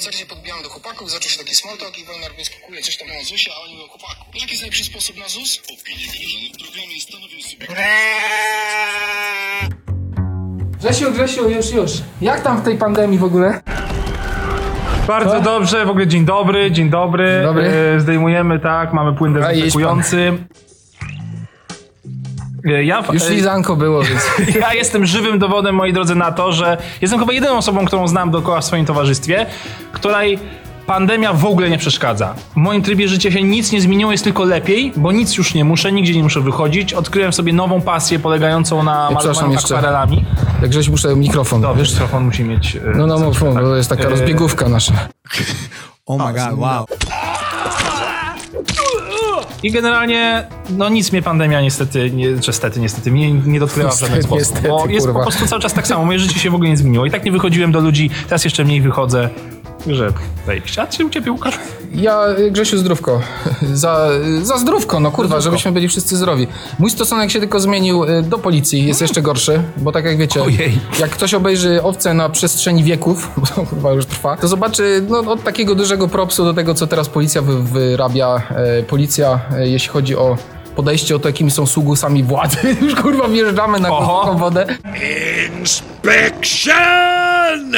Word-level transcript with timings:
koncercie 0.00 0.26
podbijamy 0.26 0.62
do 0.62 0.68
chłopaków, 0.68 1.10
zaczął 1.10 1.30
się 1.30 1.38
taki 1.38 1.54
small 1.54 1.78
talk 1.78 1.98
i 1.98 2.04
Wojnar 2.04 2.30
wyskakuje 2.36 2.82
coś 2.82 2.96
tam 2.96 3.08
na 3.08 3.24
ZUSie, 3.24 3.50
a 3.56 3.64
oni 3.64 3.74
mówią, 3.74 3.88
chłopaku, 3.88 4.24
jaki 4.34 4.50
jest 4.50 4.62
najlepszy 4.62 4.84
sposób 4.84 5.16
na 5.18 5.28
ZUS? 5.28 5.60
Opinie 5.80 6.06
wyrażone 6.12 6.46
w 6.54 6.58
programie 6.58 7.00
stanowią 7.00 7.38
sobie... 7.42 7.66
Grzesiu, 10.78 11.12
Grzesiu, 11.12 11.50
już, 11.50 11.70
już. 11.70 11.90
Jak 12.20 12.40
tam 12.42 12.60
w 12.60 12.64
tej 12.64 12.78
pandemii 12.78 13.18
w 13.18 13.24
ogóle? 13.24 13.60
Bardzo 15.06 15.30
Co? 15.30 15.40
dobrze, 15.40 15.86
w 15.86 15.90
ogóle 15.90 16.06
dzień 16.06 16.24
dobry, 16.24 16.70
dzień 16.70 16.90
dobry. 16.90 17.32
Dzień 17.34 17.44
dobry. 17.44 17.68
E, 17.96 18.00
zdejmujemy, 18.00 18.58
tak, 18.58 18.92
mamy 18.92 19.16
płyn 19.16 19.34
dezynfekujący. 19.34 20.32
E, 22.64 22.84
Ja, 22.84 23.04
Już 23.12 23.22
e, 23.22 23.30
lizanko 23.30 23.76
było, 23.76 24.02
więc... 24.02 24.20
ja 24.60 24.74
jestem 24.74 25.06
żywym 25.06 25.38
dowodem, 25.38 25.74
moi 25.74 25.92
drodzy, 25.92 26.14
na 26.14 26.32
to, 26.32 26.52
że 26.52 26.76
jestem 27.00 27.20
chyba 27.20 27.32
jedyną 27.32 27.56
osobą, 27.56 27.84
którą 27.86 28.08
znam 28.08 28.30
dookoła 28.30 28.60
w 28.60 28.64
swoim 28.64 28.86
towarzystwie, 28.86 29.46
której 29.92 30.38
pandemia 30.86 31.32
w 31.32 31.44
ogóle 31.44 31.70
nie 31.70 31.78
przeszkadza. 31.78 32.34
W 32.52 32.56
moim 32.56 32.82
trybie 32.82 33.08
życia 33.08 33.30
się 33.30 33.42
nic 33.42 33.72
nie 33.72 33.80
zmieniło, 33.80 34.12
jest 34.12 34.24
tylko 34.24 34.44
lepiej, 34.44 34.92
bo 34.96 35.12
nic 35.12 35.36
już 35.36 35.54
nie 35.54 35.64
muszę, 35.64 35.92
nigdzie 35.92 36.14
nie 36.16 36.22
muszę 36.22 36.40
wychodzić. 36.40 36.94
Odkryłem 36.94 37.32
sobie 37.32 37.52
nową 37.52 37.80
pasję 37.80 38.18
polegającą 38.18 38.82
na 38.82 39.06
przepraszam 39.06 39.32
malowaniu 39.32 39.52
jeszcze. 39.52 39.74
akwarelami. 39.76 40.24
Jak 40.62 40.70
Grzesiu, 40.70 40.90
muszę 40.90 41.16
mikrofon. 41.16 41.60
Dobrze, 41.62 41.92
mikrofon 41.92 42.24
musi 42.24 42.44
mieć... 42.44 42.76
e, 42.76 42.80
No, 42.96 43.06
no, 43.06 43.18
mów, 43.18 43.42
mów, 43.42 43.54
bo 43.54 43.60
to 43.60 43.76
jest 43.76 43.88
taka 43.90 44.02
E, 44.04 44.08
rozbiegówka 44.08 44.68
nasza. 44.68 44.92
Oh 46.06 46.26
my 46.26 46.32
god, 46.32 46.58
wow. 46.58 46.86
I 49.62 49.70
generalnie, 49.72 50.46
no 50.70 50.88
nic 50.88 51.12
mnie 51.12 51.22
pandemia 51.22 51.60
niestety, 51.60 52.10
nie, 52.10 52.38
czy 52.40 52.52
stety, 52.52 52.80
niestety, 52.80 53.12
mnie 53.12 53.32
nie 53.32 53.60
dotknęła 53.60 53.90
w 53.90 54.00
żaden 54.00 54.16
Niestety, 54.16 54.22
sposób. 54.22 54.38
niestety, 54.38 54.68
bo 54.68 54.86
jest 54.88 55.06
kurwa. 55.06 55.20
po 55.20 55.26
prostu 55.30 55.46
cały 55.46 55.62
czas 55.62 55.72
tak 55.74 55.86
samo, 55.86 56.04
moje 56.04 56.18
życie 56.18 56.38
się 56.40 56.50
w 56.50 56.54
ogóle 56.54 56.70
nie 56.70 56.76
zmieniło. 56.76 57.06
I 57.06 57.10
tak 57.10 57.24
nie 57.24 57.32
wychodziłem 57.32 57.72
do 57.72 57.80
ludzi, 57.80 58.10
teraz 58.28 58.44
jeszcze 58.44 58.64
mniej 58.64 58.80
wychodzę. 58.80 59.28
Że 59.86 60.12
wejść. 60.46 60.78
A 60.78 60.86
czy 60.86 61.04
u 61.04 61.10
ciebie, 61.10 61.32
Łukasz? 61.32 61.58
Ja, 61.94 62.24
Grzesiu, 62.50 62.78
zdrówko. 62.78 63.20
Za, 63.72 64.08
za 64.42 64.58
zdrówko, 64.58 65.00
no 65.00 65.10
kurwa, 65.10 65.40
żebyśmy 65.40 65.72
byli 65.72 65.88
wszyscy 65.88 66.16
zdrowi. 66.16 66.46
Mój 66.78 66.90
stosunek 66.90 67.30
się 67.30 67.40
tylko 67.40 67.60
zmienił 67.60 68.04
y, 68.04 68.22
do 68.22 68.38
policji, 68.38 68.86
jest 68.86 69.00
jeszcze 69.00 69.22
gorszy, 69.22 69.62
bo 69.76 69.92
tak 69.92 70.04
jak 70.04 70.16
wiecie, 70.16 70.42
Ojej. 70.42 70.78
jak 71.00 71.10
ktoś 71.10 71.34
obejrzy 71.34 71.82
owce 71.82 72.14
na 72.14 72.28
przestrzeni 72.28 72.84
wieków, 72.84 73.30
bo 73.36 73.46
to 73.46 73.66
kurwa 73.66 73.92
już 73.92 74.06
trwa, 74.06 74.36
to 74.36 74.48
zobaczy 74.48 75.04
no, 75.08 75.18
od 75.18 75.42
takiego 75.42 75.74
dużego 75.74 76.08
propsu 76.08 76.44
do 76.44 76.54
tego, 76.54 76.74
co 76.74 76.86
teraz 76.86 77.08
policja 77.08 77.42
wy, 77.42 77.62
wyrabia. 77.62 78.42
E, 78.50 78.82
policja, 78.82 79.40
e, 79.56 79.68
jeśli 79.68 79.88
chodzi 79.88 80.16
o 80.16 80.36
podejście 80.76 81.16
o 81.16 81.18
to, 81.18 81.28
jakimi 81.28 81.50
są 81.50 81.66
sługusami 81.66 82.24
władzy. 82.24 82.56
Już 82.82 82.94
kurwa 82.94 83.28
wjeżdżamy 83.28 83.80
na 83.80 83.88
głęboką 83.88 84.38
wodę. 84.38 84.66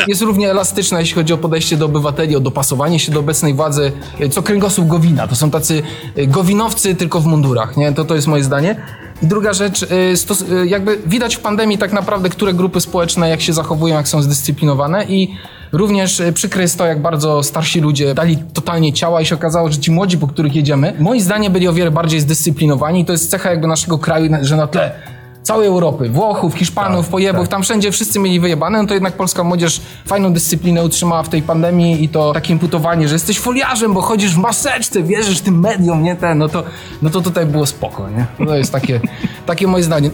Jest 0.08 0.22
równie 0.22 0.50
elastyczna, 0.50 1.00
jeśli 1.00 1.14
chodzi 1.14 1.32
o 1.32 1.38
podejście 1.38 1.76
do 1.76 1.86
obywateli, 1.86 2.36
o 2.36 2.40
dopasowanie 2.40 2.98
się 2.98 3.12
do 3.12 3.20
obecnej 3.20 3.54
władzy, 3.54 3.92
e, 4.20 4.28
co 4.28 4.42
kręgosłup 4.42 4.86
Gowina. 4.88 5.28
To 5.28 5.36
są 5.36 5.50
tacy 5.50 5.82
e, 6.16 6.26
gowinowcy 6.26 6.94
tylko 6.94 7.20
w 7.20 7.26
mundurach, 7.26 7.76
nie? 7.76 7.92
To, 7.92 8.04
to 8.04 8.14
jest 8.14 8.26
moje 8.26 8.44
zdanie. 8.44 8.76
I 9.22 9.26
druga 9.26 9.52
rzecz, 9.52 9.82
e, 9.82 10.66
jakby 10.66 10.98
widać 11.06 11.36
w 11.36 11.40
pandemii 11.40 11.78
tak 11.78 11.92
naprawdę, 11.92 12.28
które 12.28 12.54
grupy 12.54 12.80
społeczne 12.80 13.28
jak 13.28 13.40
się 13.40 13.52
zachowują, 13.52 13.94
jak 13.94 14.08
są 14.08 14.22
zdyscyplinowane 14.22 15.04
i 15.04 15.34
również 15.72 16.22
przykre 16.34 16.62
jest 16.62 16.78
to, 16.78 16.86
jak 16.86 17.02
bardzo 17.02 17.42
starsi 17.42 17.80
ludzie 17.80 18.14
dali 18.14 18.38
totalnie 18.54 18.92
ciała 18.92 19.20
i 19.20 19.26
się 19.26 19.34
okazało, 19.34 19.72
że 19.72 19.78
ci 19.78 19.90
młodzi, 19.90 20.18
po 20.18 20.26
których 20.26 20.54
jedziemy, 20.54 20.94
moim 20.98 21.20
zdaniem 21.20 21.52
byli 21.52 21.68
o 21.68 21.72
wiele 21.72 21.90
bardziej 21.90 22.20
zdyscyplinowani 22.20 23.00
i 23.00 23.04
to 23.04 23.12
jest 23.12 23.30
cecha 23.30 23.50
jakby 23.50 23.66
naszego 23.66 23.98
kraju, 23.98 24.30
że 24.42 24.56
na 24.56 24.66
tle 24.66 24.92
całej 25.42 25.68
Europy, 25.68 26.08
Włochów, 26.08 26.54
Hiszpanów, 26.54 27.08
pojebów, 27.08 27.48
tam 27.48 27.62
wszędzie 27.62 27.92
wszyscy 27.92 28.18
mieli 28.18 28.40
wyjebane, 28.40 28.82
no 28.82 28.88
to 28.88 28.94
jednak 28.94 29.16
polska 29.16 29.44
młodzież 29.44 29.80
fajną 30.06 30.32
dyscyplinę 30.32 30.84
utrzymała 30.84 31.22
w 31.22 31.28
tej 31.28 31.42
pandemii 31.42 32.04
i 32.04 32.08
to 32.08 32.32
takie 32.32 32.52
imputowanie, 32.52 33.08
że 33.08 33.14
jesteś 33.14 33.38
foliarzem, 33.38 33.94
bo 33.94 34.00
chodzisz 34.00 34.34
w 34.34 34.38
maseczce, 34.38 35.02
wierzysz 35.02 35.40
tym 35.40 35.60
mediom, 35.60 36.02
nie 36.02 36.16
ten, 36.16 36.38
no 36.38 36.48
to, 36.48 36.64
no 37.02 37.10
to 37.10 37.20
tutaj 37.20 37.46
było 37.46 37.66
spoko, 37.66 38.08
nie? 38.10 38.26
No 38.38 38.46
To 38.46 38.56
jest 38.56 38.72
takie, 38.72 39.00
takie 39.46 39.66
moje 39.66 39.84
zdanie. 39.84 40.10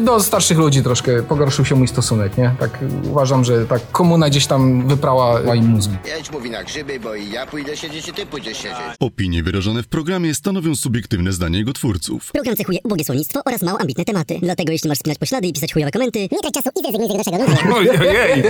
Do 0.00 0.20
starszych 0.20 0.58
ludzi 0.58 0.82
troszkę 0.82 1.22
pogorszył 1.22 1.64
się 1.64 1.74
mój 1.74 1.88
stosunek, 1.88 2.38
nie? 2.38 2.54
Tak 2.60 2.78
uważam, 3.10 3.44
że 3.44 3.66
tak 3.66 3.90
komuna 3.92 4.30
gdzieś 4.30 4.46
tam 4.46 4.88
wyprała 4.88 5.54
im 5.54 5.66
mózgi. 5.66 5.96
Jedź 6.16 6.32
mówi 6.32 6.50
na 6.50 6.64
grzyby, 6.64 7.00
bo 7.00 7.14
i 7.14 7.30
ja 7.30 7.46
pójdę 7.46 7.76
siedzieć 7.76 8.08
i 8.08 8.12
ty 8.12 8.26
pójdziesz 8.26 8.58
siedzieć. 8.58 8.96
Opinie 9.00 9.42
wyrażone 9.42 9.82
w 9.82 9.88
programie 9.88 10.34
stanowią 10.34 10.74
subiektywne 10.74 11.32
zdanie 11.32 11.58
jego 11.58 11.72
twórców. 11.72 12.32
Program 12.32 12.56
cechuje 12.56 12.78
ubogie 12.84 13.04
słownictwo 13.04 13.40
oraz 13.44 13.62
mało 13.62 13.80
ambitne 13.80 14.04
tematy. 14.04 14.40
Dlatego 14.58 14.72
jeśli 14.72 14.88
masz 14.88 14.98
spinać 14.98 15.18
poślady 15.18 15.46
i 15.46 15.52
pisać 15.52 15.72
chujowe 15.72 15.90
komenty, 15.90 16.20
nie 16.20 16.38
trać 16.40 16.54
czasu 16.54 16.70
i 16.76 16.82
zrezygnuj 16.82 17.08
z 17.08 17.14
naszego 17.14 17.38
nudzenia. 17.38 17.74
Ojej. 17.76 18.44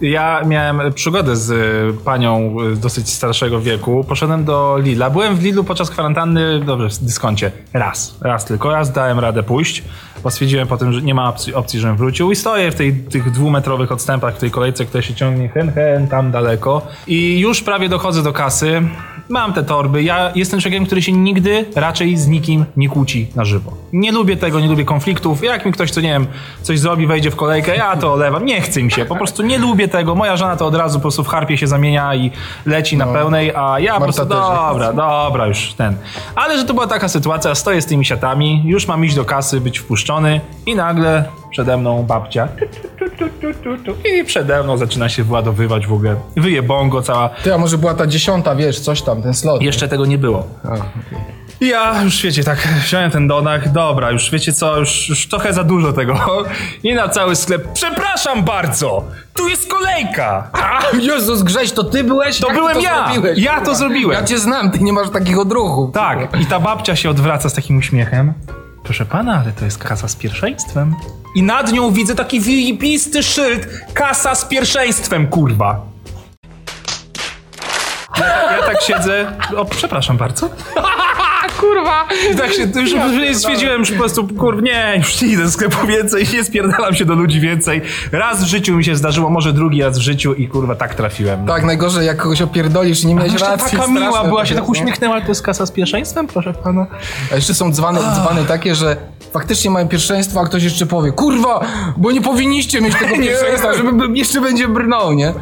Ja 0.00 0.42
miałem 0.46 0.92
przygodę 0.92 1.36
z 1.36 1.50
y, 1.50 2.04
panią 2.04 2.56
y, 2.72 2.76
dosyć 2.76 3.10
starszego 3.10 3.60
wieku. 3.60 4.04
Poszedłem 4.08 4.44
do 4.44 4.78
Lila. 4.78 5.10
Byłem 5.10 5.36
w 5.36 5.42
Lidlu 5.42 5.64
podczas 5.64 5.90
kwarantanny, 5.90 6.60
dobrze, 6.60 6.88
w 6.88 6.98
dyskoncie. 6.98 7.52
Raz. 7.72 8.14
Raz 8.20 8.44
tylko. 8.44 8.70
Raz 8.70 8.92
dałem 8.92 9.18
radę 9.18 9.42
pójść, 9.42 9.84
bo 10.22 10.30
stwierdziłem 10.30 10.68
potem, 10.68 10.92
że 10.92 11.02
nie 11.02 11.14
ma 11.14 11.28
opcji, 11.28 11.54
opcji 11.54 11.80
żebym 11.80 11.96
wrócił. 11.96 12.32
I 12.32 12.36
stoję 12.36 12.70
w 12.70 12.74
tej, 12.74 12.94
tych 12.94 13.30
dwumetrowych 13.30 13.92
odstępach, 13.92 14.34
w 14.36 14.38
tej 14.38 14.50
kolejce, 14.50 14.84
która 14.84 15.02
się 15.02 15.14
ciągnie 15.14 15.48
hen, 15.48 15.72
hen, 15.72 16.08
tam 16.08 16.30
daleko. 16.30 16.82
I 17.06 17.38
już 17.38 17.62
prawie 17.62 17.88
dochodzę 17.88 18.22
do 18.22 18.32
kasy. 18.32 18.82
Mam 19.28 19.52
te 19.52 19.64
torby. 19.64 20.02
Ja 20.02 20.32
jestem 20.34 20.60
człowiekiem, 20.60 20.86
który 20.86 21.02
się 21.02 21.12
nigdy 21.12 21.64
raczej 21.76 22.16
z 22.16 22.26
nikim 22.26 22.64
nie 22.76 22.88
kłóci 22.88 23.26
na 23.36 23.44
żywo. 23.44 23.72
Nie 23.92 24.12
lubię 24.12 24.36
tego, 24.36 24.60
nie 24.60 24.68
lubię 24.68 24.84
konfliktów. 24.84 25.44
Jak 25.44 25.66
mi 25.66 25.72
ktoś, 25.72 25.90
co 25.90 26.00
nie 26.00 26.08
wiem, 26.08 26.26
coś 26.62 26.78
zrobi, 26.78 27.06
wejdzie 27.06 27.30
w 27.30 27.36
kolejkę, 27.36 27.76
ja 27.76 27.96
to 27.96 28.12
olewam. 28.12 28.44
Nie 28.44 28.60
chce 28.60 28.82
mi 28.82 28.90
się. 28.90 29.04
Po 29.04 29.16
prostu 29.16 29.42
nie 29.42 29.58
lubię 29.58 29.88
tego. 29.88 30.14
Moja 30.14 30.36
żona 30.36 30.56
to 30.56 30.66
od 30.66 30.74
razu 30.74 30.98
po 30.98 31.02
prostu 31.02 31.24
w 31.24 31.28
harpie 31.28 31.58
się 31.58 31.66
zamienia 31.66 32.14
i 32.14 32.30
leci 32.66 32.96
na 32.96 33.06
pełnej, 33.06 33.52
a 33.54 33.80
ja 33.80 33.94
po 33.94 34.04
prostu 34.04 34.24
dobra, 34.24 34.92
dobra, 34.92 35.46
już 35.46 35.72
ten. 35.72 35.96
Ale 36.34 36.58
że 36.58 36.64
to 36.64 36.74
była 36.74 36.86
taka 36.86 37.08
sytuacja, 37.08 37.54
stoję 37.54 37.82
z 37.82 37.86
tymi 37.86 38.04
siatami, 38.04 38.62
już 38.64 38.88
mam 38.88 39.04
iść 39.04 39.14
do 39.14 39.24
kasy, 39.24 39.60
być 39.60 39.78
wpuszczony 39.78 40.09
i 40.66 40.74
nagle 40.74 41.24
przede 41.50 41.76
mną 41.76 42.02
babcia 42.02 42.48
i 44.20 44.24
przede 44.24 44.62
mną 44.62 44.76
zaczyna 44.76 45.08
się 45.08 45.24
władowywać 45.24 45.86
w 45.86 45.92
ogóle. 45.92 46.16
Wyje 46.36 46.62
bongo 46.62 47.02
cała. 47.02 47.28
Ty, 47.28 47.54
a 47.54 47.58
może 47.58 47.78
była 47.78 47.94
ta 47.94 48.06
dziesiąta, 48.06 48.54
wiesz, 48.54 48.80
coś 48.80 49.02
tam, 49.02 49.22
ten 49.22 49.34
slot. 49.34 49.62
Jeszcze 49.62 49.88
tego 49.88 50.06
nie 50.06 50.18
było. 50.18 50.46
A. 50.64 50.74
I 51.64 51.68
Ja 51.68 52.02
już 52.02 52.22
wiecie, 52.22 52.44
tak 52.44 52.58
wziąłem 52.84 53.10
ten 53.10 53.28
donach, 53.28 53.72
dobra, 53.72 54.10
już 54.10 54.30
wiecie 54.30 54.52
co, 54.52 54.76
już, 54.78 55.08
już 55.08 55.28
trochę 55.28 55.52
za 55.52 55.64
dużo 55.64 55.92
tego. 55.92 56.14
I 56.84 56.94
na 56.94 57.08
cały 57.08 57.36
sklep, 57.36 57.68
przepraszam 57.72 58.44
bardzo, 58.44 59.04
tu 59.34 59.48
jest 59.48 59.70
kolejka. 59.70 60.50
A, 60.52 60.80
Jezus, 60.96 61.42
Grześ, 61.42 61.72
to 61.72 61.84
ty 61.84 62.04
byłeś? 62.04 62.38
To 62.40 62.46
Jak 62.48 62.56
byłem 62.56 62.74
to 62.74 62.80
ja. 62.80 63.04
Zrobiłeś, 63.12 63.38
Ja 63.38 63.50
kurwa? 63.54 63.66
to 63.66 63.74
zrobiłem. 63.74 64.20
Ja 64.20 64.26
cię 64.26 64.38
znam, 64.38 64.70
ty 64.70 64.78
nie 64.78 64.92
masz 64.92 65.10
takich 65.10 65.38
odruchów. 65.38 65.92
Tak, 65.94 66.40
i 66.40 66.46
ta 66.46 66.60
babcia 66.60 66.96
się 66.96 67.10
odwraca 67.10 67.48
z 67.48 67.54
takim 67.54 67.78
uśmiechem. 67.78 68.32
Proszę 68.84 69.06
pana, 69.06 69.40
ale 69.42 69.52
to 69.52 69.64
jest 69.64 69.78
kasa 69.78 70.08
z 70.08 70.16
pierwszeństwem. 70.16 70.96
I 71.34 71.42
nad 71.42 71.72
nią 71.72 71.92
widzę 71.92 72.14
taki 72.14 72.40
wyjebisty 72.40 73.22
szyld, 73.22 73.66
kasa 73.94 74.34
z 74.34 74.44
pierwszeństwem, 74.44 75.28
kurwa. 75.28 75.80
Ja, 78.18 78.52
ja 78.56 78.62
tak 78.62 78.82
siedzę, 78.82 79.32
o, 79.56 79.64
przepraszam 79.64 80.16
bardzo. 80.16 80.50
kurwa! 81.60 82.06
I 82.32 82.36
tak 82.36 82.52
się, 82.52 82.62
już 82.80 82.92
ja 82.92 83.34
stwierdziłem, 83.34 83.84
że 83.84 83.92
po 83.92 83.98
prostu, 83.98 84.28
kur, 84.28 84.62
nie, 84.62 84.94
już 84.96 85.22
nie 85.22 85.28
idę 85.28 85.44
do 85.44 85.50
sklepu 85.50 85.86
więcej, 85.86 86.26
nie 86.32 86.44
spierdalam 86.44 86.94
się 86.94 87.04
do 87.04 87.14
ludzi 87.14 87.40
więcej. 87.40 87.82
Raz 88.12 88.44
w 88.44 88.46
życiu 88.46 88.76
mi 88.76 88.84
się 88.84 88.96
zdarzyło, 88.96 89.30
może 89.30 89.52
drugi 89.52 89.82
raz 89.82 89.98
w 89.98 90.02
życiu 90.02 90.34
i 90.34 90.48
kurwa 90.48 90.74
tak 90.74 90.94
trafiłem. 90.94 91.46
Tak, 91.46 91.64
najgorzej 91.64 92.06
jak 92.06 92.16
kogoś 92.16 92.42
opierdolisz 92.42 93.02
i 93.02 93.06
nie 93.06 93.14
miałeś 93.14 93.32
Jeszcze 93.32 93.48
racji. 93.48 93.78
taka 93.78 93.90
miła 93.92 94.24
była, 94.24 94.46
się 94.46 94.54
tak 94.54 94.68
uśmiechnęła, 94.68 95.14
ale 95.14 95.22
to 95.22 95.28
jest 95.28 95.42
kasa 95.42 95.66
z 95.66 95.70
pierwszeństwem, 95.70 96.26
proszę 96.26 96.52
pana. 96.52 96.86
A 97.32 97.34
jeszcze 97.34 97.54
są 97.54 97.72
dzwany, 97.72 98.00
dzwany 98.00 98.44
takie, 98.44 98.74
że 98.74 98.96
faktycznie 99.32 99.70
mają 99.70 99.88
pierwszeństwo, 99.88 100.40
a 100.40 100.44
ktoś 100.44 100.62
jeszcze 100.62 100.86
powie, 100.86 101.12
kurwa, 101.12 101.60
bo 101.96 102.10
nie 102.10 102.20
powinniście 102.20 102.80
mieć 102.80 102.94
tego 102.94 103.16
pierwszeństwa, 103.22 103.74
żeby 103.74 104.18
jeszcze 104.18 104.40
będzie 104.40 104.68
brnął, 104.68 105.12
nie? 105.12 105.32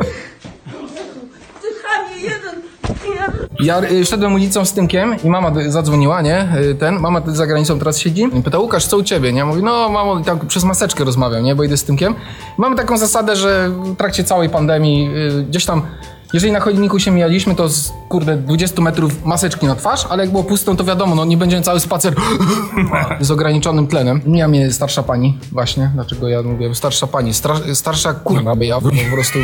Ty 1.62 1.68
chamie 1.82 2.22
jeden! 2.22 3.47
Ja 3.60 3.82
y, 3.82 4.04
szedłem 4.04 4.34
ulicą 4.34 4.64
z 4.64 4.72
Tymkiem 4.72 5.16
i 5.24 5.30
mama 5.30 5.52
zadzwoniła, 5.68 6.22
nie? 6.22 6.48
Y, 6.70 6.74
Ten, 6.74 7.00
mama 7.00 7.22
za 7.26 7.46
granicą 7.46 7.78
teraz 7.78 7.98
siedzi. 7.98 8.28
Pyta, 8.44 8.58
Łukasz, 8.58 8.86
co 8.86 8.96
u 8.96 9.02
ciebie, 9.02 9.32
nie? 9.32 9.44
Mówi, 9.44 9.62
no 9.62 9.88
mamo, 9.88 10.20
tak 10.20 10.46
przez 10.46 10.64
maseczkę 10.64 11.04
rozmawiam, 11.04 11.44
nie? 11.44 11.54
Bo 11.54 11.64
idę 11.64 11.76
z 11.76 11.84
Tymkiem. 11.84 12.14
Mamy 12.58 12.76
taką 12.76 12.98
zasadę, 12.98 13.36
że 13.36 13.68
w 13.68 13.96
trakcie 13.96 14.24
całej 14.24 14.48
pandemii 14.48 15.10
y, 15.40 15.44
gdzieś 15.44 15.64
tam 15.64 15.82
Jeżeli 16.32 16.52
na 16.52 16.60
chodniku 16.60 16.98
się 16.98 17.10
mijaliśmy, 17.10 17.54
to 17.54 17.68
z 17.68 17.92
kurde 18.08 18.36
20 18.36 18.82
metrów 18.82 19.24
maseczki 19.24 19.66
na 19.66 19.74
twarz, 19.76 20.06
ale 20.10 20.22
jak 20.22 20.30
było 20.32 20.44
pustą, 20.44 20.76
to 20.76 20.84
wiadomo, 20.84 21.14
no 21.14 21.24
nie 21.24 21.36
będzie 21.36 21.60
cały 21.62 21.80
spacer 21.80 22.14
z 23.20 23.30
ograniczonym 23.30 23.86
tlenem. 23.86 24.20
Mija 24.26 24.48
mnie 24.48 24.72
starsza 24.72 25.02
pani, 25.02 25.38
właśnie, 25.52 25.90
dlaczego 25.94 26.28
ja 26.28 26.42
mówię 26.42 26.74
starsza 26.74 27.06
pani, 27.06 27.32
Stra- 27.32 27.74
starsza 27.74 28.14
kurwa 28.14 28.54
by 28.56 28.66
ja, 28.66 28.80
po 28.80 28.90
prostu 29.14 29.38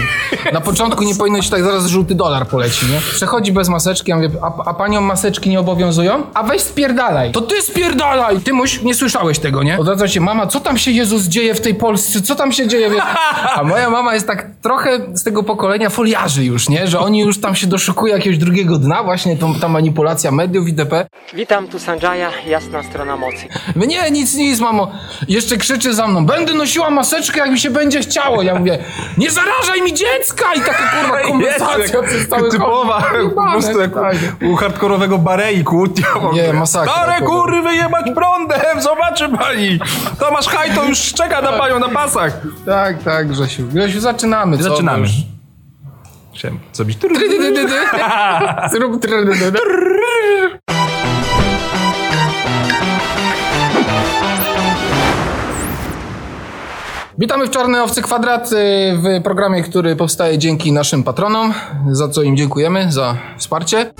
na 0.52 0.60
początku 0.60 1.04
nie 1.04 1.14
powinno 1.14 1.42
się 1.42 1.50
tak 1.50 1.64
zaraz 1.64 1.86
żółty 1.86 2.14
dolar 2.14 2.46
poleci, 2.48 2.86
nie? 2.86 3.00
Przechodzi 3.00 3.52
bez 3.52 3.68
maseczki, 3.68 4.10
ja 4.10 4.16
mówię, 4.16 4.30
a, 4.42 4.64
a 4.64 4.74
panią 4.74 5.00
maseczki 5.00 5.50
nie 5.50 5.60
obowiązują? 5.60 6.22
A 6.34 6.42
weź 6.42 6.62
spierdalaj. 6.62 7.32
To 7.32 7.40
ty 7.40 7.62
spierdalaj! 7.62 8.40
Ty 8.40 8.52
muś, 8.52 8.82
nie 8.82 8.94
słyszałeś 8.94 9.38
tego, 9.38 9.62
nie? 9.62 9.78
Odradza 9.78 10.08
się, 10.08 10.20
mama, 10.20 10.46
co 10.46 10.60
tam 10.60 10.78
się 10.78 10.90
Jezus 10.90 11.22
dzieje 11.22 11.54
w 11.54 11.60
tej 11.60 11.74
Polsce? 11.74 12.20
Co 12.22 12.34
tam 12.34 12.52
się 12.52 12.68
dzieje? 12.68 12.90
Wie- 12.90 13.02
A 13.56 13.62
moja 13.64 13.90
mama 13.90 14.14
jest 14.14 14.26
tak 14.26 14.46
trochę 14.62 14.98
z 15.14 15.22
tego 15.22 15.42
pokolenia 15.42 15.90
foliarzy 15.90 16.44
już, 16.44 16.68
nie? 16.68 16.73
Nie? 16.74 16.86
Że 16.86 16.98
oni 16.98 17.20
już 17.20 17.40
tam 17.40 17.54
się 17.54 17.66
doszukują 17.66 18.16
jakiegoś 18.16 18.38
drugiego 18.38 18.78
dna, 18.78 19.02
właśnie 19.02 19.36
tą, 19.36 19.54
ta 19.54 19.68
manipulacja 19.68 20.30
mediów 20.30 20.68
itp. 20.68 21.06
Witam, 21.34 21.68
tu 21.68 21.78
Sanjaya, 21.78 22.30
jasna 22.46 22.82
strona 22.82 23.16
mocy. 23.16 23.46
Nie, 23.76 24.10
nic, 24.10 24.34
nic, 24.34 24.60
mamo. 24.60 24.92
Jeszcze 25.28 25.56
krzyczy 25.56 25.94
za 25.94 26.06
mną, 26.06 26.26
będę 26.26 26.54
nosiła 26.54 26.90
maseczkę, 26.90 27.40
jak 27.40 27.50
mi 27.50 27.58
się 27.60 27.70
będzie 27.70 28.00
chciało. 28.00 28.42
Ja 28.42 28.54
mówię, 28.54 28.78
nie 29.18 29.30
zarażaj 29.30 29.82
mi 29.82 29.94
dziecka! 29.94 30.44
I 30.56 30.60
taka 30.60 30.90
kurwa 31.00 31.20
konwersacja 31.20 32.02
przez 32.02 32.28
cały 32.28 32.50
Typowa, 32.50 33.04
po 33.34 33.50
prostu 33.52 33.80
jak 33.80 33.94
Tak. 33.94 34.16
u 34.42 34.56
hardkorowego 34.56 35.18
Barei 35.18 35.64
kłótnia. 35.64 36.06
Nie, 36.32 36.52
masakra. 36.52 36.92
Stare 36.92 37.20
kurwy 37.20 37.62
wyjebać 37.62 38.06
prądem, 38.14 38.80
zobaczy 38.82 39.28
pani. 39.28 39.78
Tomasz 40.20 40.46
Hajto 40.46 40.84
już 40.84 41.12
czeka 41.12 41.42
na 41.42 41.52
panią 41.52 41.78
na 41.78 41.88
pasach. 41.88 42.40
Tak, 42.66 43.02
tak, 43.02 43.28
Grzesiu. 43.28 43.66
Grzesiu, 43.66 44.00
zaczynamy. 44.00 44.58
co? 44.58 44.62
Zaczynamy. 44.62 45.08
Chciałem 46.44 46.60
zrobić. 46.72 46.98
Zrób. 48.72 49.06
Witamy 57.18 57.46
w 57.46 57.50
Czarnej 57.50 57.80
Owcy 57.80 58.02
Kwadrat 58.02 58.52
y, 58.52 58.56
w 58.96 59.22
programie, 59.22 59.62
który 59.62 59.96
powstaje 59.96 60.38
dzięki 60.38 60.72
naszym 60.72 61.04
patronom, 61.04 61.54
za 61.90 62.08
co 62.08 62.22
im 62.22 62.36
dziękujemy, 62.36 62.92
za 62.92 63.16
wsparcie. 63.38 63.90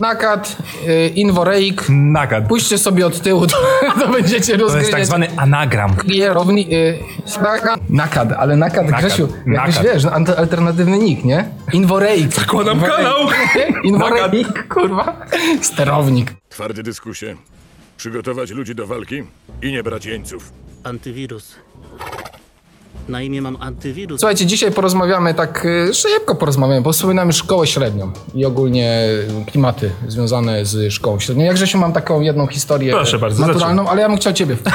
Nakad, 0.00 0.56
y, 0.88 1.08
Inworeik. 1.08 1.84
Nakad. 1.88 2.48
Pójście 2.48 2.78
sobie 2.78 3.06
od 3.06 3.20
tyłu, 3.20 3.46
to, 3.46 3.56
to 4.00 4.08
będziecie 4.08 4.58
To 4.58 4.76
jest 4.78 4.90
tak 4.90 5.06
zwany 5.06 5.28
anagram. 5.36 5.96
Kierowni... 5.96 6.74
Y, 6.74 6.98
nakad, 7.42 7.80
nakad, 7.90 8.32
ale 8.32 8.56
nakad, 8.56 8.84
Nakad, 8.86 9.00
Grzesiu, 9.06 9.28
nakad. 9.46 9.82
wiesz, 9.84 10.04
ant- 10.04 10.38
alternatywny 10.38 10.98
nick, 10.98 11.24
nie? 11.24 11.48
Inworeik. 11.72 12.32
Zakładam 12.34 12.80
kanał. 12.80 13.14
Inworeik, 13.84 14.68
kurwa. 14.68 15.26
Sterownik. 15.62 16.32
Twarde 16.48 16.82
dyskusje. 16.82 17.36
Przygotować 17.96 18.50
ludzi 18.50 18.74
do 18.74 18.86
walki 18.86 19.22
i 19.62 19.72
nie 19.72 19.82
brać 19.82 20.06
jeńców. 20.06 20.52
Antywirus. 20.84 21.54
Na 23.08 23.22
imię 23.22 23.42
mam 23.42 23.56
antywirus. 23.60 24.20
Słuchajcie, 24.20 24.46
dzisiaj 24.46 24.72
porozmawiamy 24.72 25.34
tak 25.34 25.64
y, 25.64 25.94
szybko 25.94 26.34
porozmawiamy, 26.34 26.80
bo 26.80 26.92
wspominamy 26.92 27.32
szkołę 27.32 27.66
średnią 27.66 28.12
i 28.34 28.44
ogólnie 28.44 29.08
klimaty 29.46 29.90
związane 30.08 30.64
z 30.64 30.92
szkołą 30.92 31.20
średnią. 31.20 31.44
Jak 31.44 31.54
Grzesiu 31.54 31.78
mam 31.78 31.92
taką 31.92 32.20
jedną 32.20 32.46
historię 32.46 32.92
Proszę 32.92 33.18
bardzo, 33.18 33.46
naturalną, 33.46 33.88
ale 33.88 34.02
ja 34.02 34.08
bym 34.08 34.16
chciał 34.16 34.32
ciebie. 34.32 34.56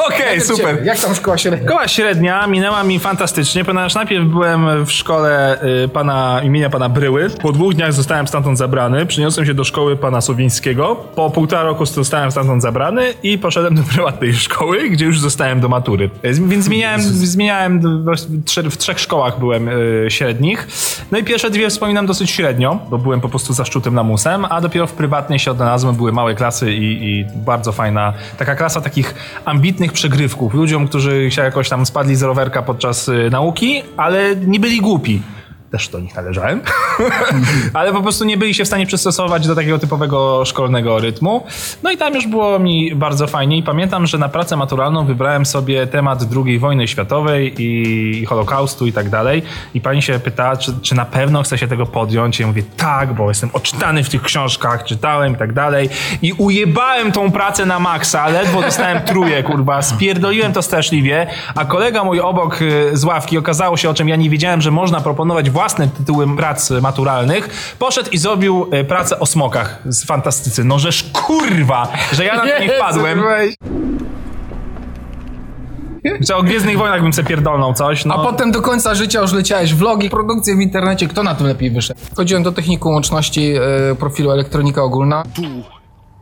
Okej, 0.06 0.18
Najpierw 0.18 0.46
super. 0.46 0.66
ciebie. 0.76 0.86
Jak 0.86 0.98
tam 0.98 1.14
szkoła 1.14 1.38
średnia? 1.38 1.68
Szkoła 1.68 1.88
średnia 1.88 2.46
minęła 2.46 2.84
mi 2.84 2.98
fantastycznie, 2.98 3.64
ponieważ 3.64 3.94
najpierw 3.94 4.26
byłem 4.26 4.86
w 4.86 4.92
szkole 4.92 5.58
y, 5.84 5.88
pana, 5.88 6.40
imienia 6.44 6.70
pana 6.70 6.88
Bryły. 6.88 7.30
Po 7.30 7.52
dwóch 7.52 7.74
dniach 7.74 7.92
zostałem 7.92 8.28
stamtąd 8.28 8.58
zabrany. 8.58 9.06
Przyniosłem 9.06 9.46
się 9.46 9.54
do 9.54 9.64
szkoły 9.64 9.96
pana 9.96 10.20
Sowińskiego. 10.20 10.96
Po 10.96 11.30
półtora 11.30 11.62
roku 11.62 11.86
zostałem 11.86 12.30
stamtąd 12.30 12.62
zabrany 12.62 13.14
i 13.22 13.38
poszedłem 13.38 13.74
do 13.74 13.82
prywatnej 13.82 14.34
szkoły, 14.34 14.90
gdzie 14.90 15.04
już 15.04 15.20
zostałem 15.20 15.60
do 15.60 15.68
matury. 15.68 16.10
Y, 16.24 16.34
Więc 16.34 16.64
zmieniałem, 16.64 17.00
zmieniałem 17.02 17.80
w, 18.70 18.76
trzech 18.76 19.00
szkołach 19.00 19.38
byłem 19.38 19.68
y, 19.68 20.06
średnich. 20.08 20.68
No 21.10 21.18
i 21.18 21.24
pierwsze 21.24 21.50
dwie 21.50 21.70
wspominam 21.70 22.06
dosyć 22.06 22.30
średnio, 22.30 22.78
bo 22.90 22.98
byłem 22.98 23.20
po 23.20 23.28
prostu 23.28 23.52
zaszczutym 23.52 23.94
lamusem, 23.94 24.46
a 24.50 24.60
dopiero 24.60 24.86
w 24.86 24.92
prywatnej 24.92 25.38
się 25.38 25.50
odnalazłem, 25.50 25.94
były 25.94 26.12
małe 26.12 26.34
klasy 26.34 26.72
i, 26.72 27.08
i 27.08 27.24
bardzo 27.36 27.72
fajna, 27.72 28.12
taka 28.38 28.54
klasa 28.54 28.80
takich 28.80 29.14
ambitnych 29.44 29.89
przegrywków, 29.92 30.54
ludziom, 30.54 30.88
którzy 30.88 31.30
się 31.30 31.42
jakoś 31.42 31.68
tam 31.68 31.86
spadli 31.86 32.16
z 32.16 32.22
rowerka 32.22 32.62
podczas 32.62 33.08
y, 33.08 33.28
nauki, 33.30 33.82
ale 33.96 34.36
nie 34.36 34.60
byli 34.60 34.80
głupi. 34.80 35.22
Też 35.70 35.88
do 35.88 36.00
nich 36.00 36.14
należałem, 36.14 36.60
ale 37.74 37.92
po 37.92 38.02
prostu 38.02 38.24
nie 38.24 38.36
byli 38.36 38.54
się 38.54 38.64
w 38.64 38.66
stanie 38.66 38.86
przystosować 38.86 39.46
do 39.46 39.54
takiego 39.54 39.78
typowego 39.78 40.44
szkolnego 40.44 40.98
rytmu. 40.98 41.46
No 41.82 41.90
i 41.90 41.96
tam 41.96 42.14
już 42.14 42.26
było 42.26 42.58
mi 42.58 42.94
bardzo 42.94 43.26
fajnie 43.26 43.56
i 43.56 43.62
pamiętam, 43.62 44.06
że 44.06 44.18
na 44.18 44.28
pracę 44.28 44.56
maturalną 44.56 45.04
wybrałem 45.04 45.46
sobie 45.46 45.86
temat 45.86 46.24
II 46.46 46.58
wojny 46.58 46.88
światowej 46.88 47.54
i 47.58 48.26
Holokaustu 48.26 48.86
i 48.86 48.92
tak 48.92 49.10
dalej. 49.10 49.42
I 49.74 49.80
pani 49.80 50.02
się 50.02 50.18
pyta, 50.18 50.56
czy, 50.56 50.72
czy 50.82 50.94
na 50.94 51.04
pewno 51.04 51.42
chcę 51.42 51.58
się 51.58 51.68
tego 51.68 51.86
podjąć. 51.86 52.38
I 52.38 52.42
ja 52.42 52.46
mówię, 52.46 52.62
tak, 52.76 53.14
bo 53.14 53.28
jestem 53.28 53.50
oczytany 53.52 54.04
w 54.04 54.08
tych 54.08 54.22
książkach, 54.22 54.84
czytałem 54.84 55.32
i 55.32 55.36
tak 55.36 55.52
dalej. 55.52 55.88
I 56.22 56.32
ujebałem 56.32 57.12
tą 57.12 57.30
pracę 57.32 57.66
na 57.66 57.78
maksa, 57.78 58.28
ledwo 58.28 58.62
dostałem 58.62 59.00
truje, 59.00 59.42
kurwa, 59.42 59.82
spierdoliłem 59.82 60.52
to 60.52 60.62
straszliwie, 60.62 61.26
a 61.54 61.64
kolega 61.64 62.04
mój 62.04 62.20
obok 62.20 62.62
y, 62.62 62.90
z 62.96 63.04
ławki, 63.04 63.38
okazało 63.38 63.76
się, 63.76 63.90
o 63.90 63.94
czym 63.94 64.08
ja 64.08 64.16
nie 64.16 64.30
wiedziałem, 64.30 64.60
że 64.60 64.70
można 64.70 65.00
proponować 65.00 65.50
własne 65.60 65.88
tytuły 65.88 66.36
prac 66.36 66.70
maturalnych, 66.70 67.74
poszedł 67.78 68.10
i 68.10 68.18
zrobił 68.18 68.66
y, 68.74 68.84
pracę 68.84 69.18
o 69.20 69.26
smokach 69.26 69.82
z 69.84 70.04
fantastycy. 70.04 70.64
No 70.64 70.78
żeż 70.78 71.02
kurwa, 71.12 71.88
że 72.12 72.24
ja 72.24 72.36
na 72.36 72.40
to 72.40 72.60
nie 72.60 72.72
wpadłem. 72.72 73.22
Że 76.20 76.36
o 76.36 76.42
Gwiezdnych 76.42 76.78
Wojnach 76.78 77.02
bym 77.02 77.12
se 77.12 77.24
pierdolnął 77.24 77.74
coś, 77.74 78.04
no. 78.04 78.14
A 78.14 78.18
potem 78.18 78.52
do 78.52 78.62
końca 78.62 78.94
życia 78.94 79.20
już 79.20 79.32
leciałeś 79.32 79.74
vlogi, 79.74 80.10
produkcje 80.10 80.56
w 80.56 80.60
internecie. 80.60 81.08
Kto 81.08 81.22
na 81.22 81.34
tym 81.34 81.46
lepiej 81.46 81.70
wyszedł? 81.70 82.00
Chodziłem 82.16 82.42
do 82.42 82.52
technikum 82.52 82.92
łączności 82.92 83.54
e, 83.56 83.94
profilu 83.94 84.30
elektronika 84.30 84.82
ogólna. 84.82 85.22
Tu, 85.34 85.42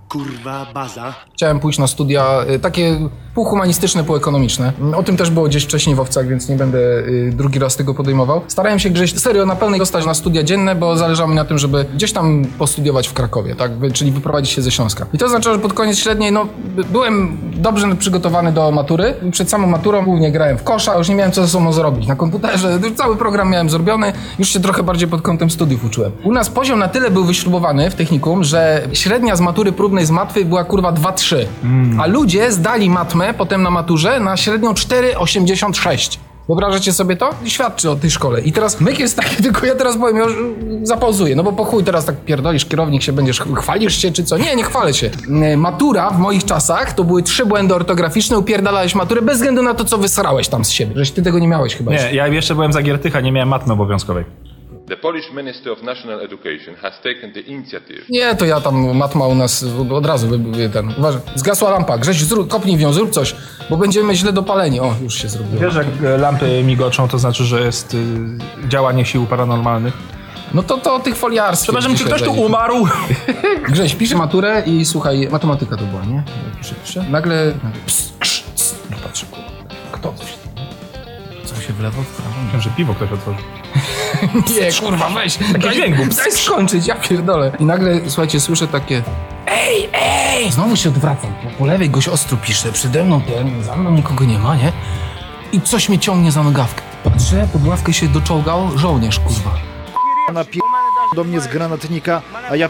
kurwa, 0.09 0.67
baza. 0.75 1.15
Chciałem 1.35 1.61
pójść 1.61 1.79
na 1.79 1.87
studia 1.87 2.25
y, 2.55 2.59
takie 2.59 2.97
półhumanistyczne, 3.35 4.05
półekonomiczne. 4.05 4.73
O 4.97 5.03
tym 5.03 5.17
też 5.17 5.31
było 5.31 5.47
gdzieś 5.47 5.65
wcześniej 5.65 5.97
w 5.97 6.01
Owcach, 6.01 6.29
więc 6.29 6.49
nie 6.49 6.57
będę 6.57 6.79
y, 6.79 7.33
drugi 7.37 7.59
raz 7.59 7.77
tego 7.77 7.95
podejmował. 7.95 8.41
Starałem 8.49 8.79
się 8.79 8.91
gdzieś 8.91 9.15
serio 9.15 9.47
na 9.47 9.57
pełnej 9.57 9.81
dostać 9.81 10.07
na 10.07 10.15
studia 10.15 10.43
dzienne, 10.43 10.75
bo 10.75 10.97
zależało 10.97 11.29
mi 11.29 11.35
na 11.37 11.45
tym, 11.45 11.59
żeby 11.59 11.85
gdzieś 11.95 12.13
tam 12.13 12.45
postudiować 12.59 13.09
w 13.09 13.13
Krakowie, 13.13 13.55
tak? 13.55 13.71
Czyli 13.93 14.13
wyprowadzić 14.13 14.51
się 14.53 14.63
ze 14.63 14.71
Śląska. 14.71 15.07
I 15.13 15.19
to 15.19 15.27
oznaczało, 15.27 15.57
że 15.57 15.63
pod 15.63 15.73
koniec 15.73 15.99
średniej, 15.99 16.33
no, 16.33 16.47
by- 16.77 16.85
byłem 16.85 17.39
dobrze 17.57 17.97
przygotowany 17.97 18.53
do 18.53 18.71
matury. 18.71 19.15
Przed 19.33 19.51
samą 19.51 19.67
maturą 19.67 20.05
głównie 20.05 20.33
grałem 20.33 20.59
w 20.59 20.63
kosza, 20.65 20.99
już 20.99 21.09
nie 21.09 21.15
miałem 21.15 21.33
co 21.33 21.43
ze 21.43 21.49
sobą 21.49 21.73
zrobić. 21.73 22.07
Na 22.07 22.17
komputerze 22.17 22.79
już 22.83 22.93
cały 22.93 23.17
program 23.17 23.51
miałem 23.51 23.71
zrobiony, 23.71 24.13
już 24.39 24.49
się 24.49 24.61
trochę 24.61 24.83
bardziej 24.83 25.09
pod 25.09 25.23
kątem 25.23 25.51
studiów 25.51 25.85
uczyłem. 25.85 26.13
U 26.25 26.33
nas 26.33 26.49
poziom 26.51 26.79
na 26.79 26.89
tyle 26.89 27.11
był 27.11 27.25
wyśrubowany 27.25 27.91
w 27.91 27.95
technikum, 27.95 28.45
że 28.45 28.89
średnia 28.93 29.37
z 29.37 29.41
matury 29.41 29.73
próbnej 29.73 29.98
z 30.06 30.11
matwy 30.11 30.45
była 30.45 30.65
kurwa 30.65 30.93
2-3. 30.93 31.37
A 32.00 32.06
ludzie 32.06 32.53
zdali 32.53 32.91
matmę 32.91 33.35
potem 33.35 33.62
na 33.62 33.71
maturze 33.71 34.21
na 34.21 34.37
średnią 34.37 34.73
4,86. 34.73 36.19
Wyobrażacie 36.49 36.93
sobie 36.93 37.17
to? 37.17 37.31
I 37.45 37.50
świadczy 37.50 37.91
o 37.91 37.97
tej 37.97 38.11
szkole. 38.11 38.41
I 38.41 38.53
teraz 38.53 38.81
myk 38.81 38.99
jest 38.99 39.17
taki, 39.17 39.37
tylko 39.43 39.67
ja 39.67 39.75
teraz 39.75 39.97
powiem, 39.97 40.17
już 40.17 40.33
zapauzuję, 40.83 41.37
no 41.37 41.43
bo 41.43 41.53
po 41.53 41.65
chuj 41.65 41.85
teraz 41.85 42.05
tak 42.05 42.17
pierdolisz, 42.17 42.65
kierownik 42.65 43.02
się 43.02 43.12
będziesz, 43.12 43.43
chwalisz 43.57 44.02
się 44.02 44.12
czy 44.12 44.25
co? 44.25 44.38
Nie, 44.38 44.57
nie 44.57 44.62
chwalę 44.64 44.95
się. 44.95 45.11
E, 45.43 45.57
Matura 45.57 46.11
w 46.11 46.19
moich 46.19 46.45
czasach 46.45 46.93
to 46.93 47.05
były 47.05 47.23
trzy 47.23 47.47
błędy 47.47 47.75
ortograficzne, 47.75 48.38
upierdalałeś 48.38 48.95
maturę 48.95 49.23
bez 49.23 49.37
względu 49.37 49.62
na 49.62 49.75
to, 49.75 49.85
co 49.85 49.99
wysrałeś 49.99 50.49
tam 50.49 50.64
z 50.64 50.71
siebie. 50.71 50.93
Żeś 50.97 51.11
ty 51.11 51.23
tego 51.23 51.38
nie 51.38 51.49
miałeś 51.49 51.76
chyba 51.76 51.93
jeszcze. 51.93 52.11
Nie, 52.11 52.17
ja 52.17 52.26
jeszcze 52.26 52.55
byłem 52.55 52.73
za 52.73 52.83
Giertycha, 52.83 53.21
nie 53.21 53.33
miałem 53.33 53.49
matmy 53.49 53.73
obowiązkowej. 53.73 54.25
The 54.88 54.97
Polish 54.97 55.33
Minister 55.33 55.73
of 55.73 55.83
National 55.83 56.21
Education 56.21 56.75
has 56.83 56.95
taken 57.00 57.33
the 57.33 57.40
initiative 57.40 58.04
Nie, 58.11 58.35
to 58.37 58.45
ja 58.45 58.61
tam 58.61 58.97
matma 58.97 59.26
u 59.26 59.35
nas 59.35 59.64
od 59.90 60.07
razu 60.07 60.28
by- 60.28 60.38
by 60.38 60.68
ten. 60.68 60.95
Uważaj, 60.99 61.21
zgasła 61.35 61.71
lampa. 61.71 61.99
Grześ, 61.99 62.25
zrób, 62.25 62.49
kopnij 62.49 62.76
w 62.76 62.80
nią, 62.80 62.92
zrób 62.92 63.11
coś, 63.11 63.35
bo 63.71 63.76
będziemy 63.76 64.14
źle 64.16 64.33
dopaleni. 64.33 64.80
O, 64.80 64.95
już 65.02 65.14
się 65.14 65.28
zrobiło. 65.28 65.61
Wiesz, 65.61 65.75
jak 65.75 65.87
e, 66.04 66.18
lampy 66.18 66.62
migoczą, 66.64 67.09
to 67.09 67.18
znaczy, 67.18 67.45
że 67.45 67.61
jest 67.61 67.95
y, 67.95 67.99
działanie 68.68 69.04
sił 69.07 69.26
paranormalnych. 69.26 69.95
No 70.54 70.62
to 70.62 70.78
to 70.78 70.99
tych 71.00 71.16
foliarstwie. 71.16 71.64
Przepraszam, 71.73 71.97
czy 71.97 72.04
ktoś 72.04 72.23
tu 72.23 72.33
umarł? 72.33 72.87
Grześ, 73.73 73.95
pisze 73.95 74.16
maturę 74.16 74.62
i 74.66 74.85
słuchaj, 74.85 75.28
matematyka 75.30 75.76
to 75.76 75.85
była, 75.85 76.04
nie? 76.04 76.23
Pisze, 76.59 76.75
pisze. 76.85 77.04
Nagle, 77.11 77.52
nagle 77.64 77.80
ps, 77.87 78.12
krz, 78.18 78.45
cs, 78.54 78.75
no 78.90 78.97
patrzę, 79.02 79.26
kurwa, 79.26 79.50
kto 79.92 80.12
coś? 80.12 80.28
Co 81.45 81.61
się 81.61 81.73
w 81.73 81.80
lewo, 81.80 82.02
w 82.02 82.07
prawo? 82.07 82.30
Wiem, 82.52 82.61
że 82.61 82.71
piwo 82.71 82.95
ktoś 82.95 83.12
otworzył. 83.12 83.42
Nie, 84.61 84.73
kurwa, 84.81 85.09
weź. 85.09 85.38
Daj. 85.59 85.95
Daj 86.17 86.33
skończyć, 86.33 86.87
ja 86.87 86.95
pierdolę. 86.95 87.53
I 87.59 87.65
nagle, 87.65 88.00
słuchajcie, 88.07 88.41
słyszę 88.41 88.69
takie 88.69 89.03
Ej, 89.47 89.88
ej! 89.93 90.50
Znowu 90.50 90.77
się 90.77 90.88
odwracam. 90.88 91.33
Po, 91.43 91.50
po 91.59 91.67
lewej 91.67 91.91
goś 91.91 92.09
ostro 92.09 92.37
pisze, 92.37 92.73
przede 92.73 93.05
mną 93.05 93.21
ten, 93.21 93.62
za 93.62 93.77
mną 93.77 93.91
nikogo 93.91 94.25
nie 94.25 94.38
ma, 94.38 94.57
nie? 94.57 94.73
I 95.53 95.61
coś 95.61 95.88
mnie 95.88 95.99
ciągnie 95.99 96.33
za 96.33 96.43
nogawkę. 96.43 96.83
Patrzę, 97.05 97.49
pod 97.53 97.67
ławkę 97.67 97.93
się 97.93 98.09
doczołgał 98.09 98.79
żołnierz, 98.79 99.21
kurwa. 99.21 99.50
Ona 100.29 100.45
pi... 100.45 100.61
do 101.17 101.25
mnie 101.25 101.41
z 101.41 101.47
granatnika, 101.47 102.23
a 102.50 102.57
ja 102.57 102.69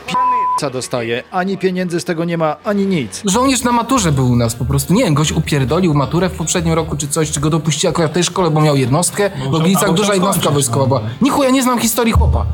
pi***ca 0.58 0.70
dostaję. 0.70 1.22
Ani 1.30 1.58
pieniędzy 1.58 2.00
z 2.00 2.04
tego 2.04 2.24
nie 2.24 2.38
ma, 2.38 2.56
ani 2.64 2.86
nic. 2.86 3.22
Żołnierz 3.24 3.62
na 3.62 3.72
maturze 3.72 4.12
był 4.12 4.30
u 4.30 4.36
nas 4.36 4.54
po 4.54 4.64
prostu. 4.64 4.94
Nie 4.94 5.04
wiem, 5.04 5.14
goś 5.14 5.32
upierdolił 5.32 5.94
maturę 5.94 6.28
w 6.28 6.32
poprzednim 6.32 6.74
roku 6.74 6.96
czy 6.96 7.08
coś, 7.08 7.30
czy 7.30 7.40
go 7.40 7.50
dopuścili 7.50 7.88
akurat 7.88 8.10
w 8.10 8.14
tej 8.14 8.24
szkole, 8.24 8.50
bo 8.50 8.60
miał 8.60 8.76
jednostkę. 8.76 9.30
W 9.30 9.50
Gliwicach 9.50 9.82
albo 9.82 9.94
duża 9.94 10.14
jednostka 10.14 10.50
wojskowa 10.50 10.86
była. 10.86 11.00
Nichu, 11.22 11.42
ja 11.42 11.50
nie 11.50 11.62
znam 11.62 11.78
historii 11.78 12.12
chłopa. 12.12 12.46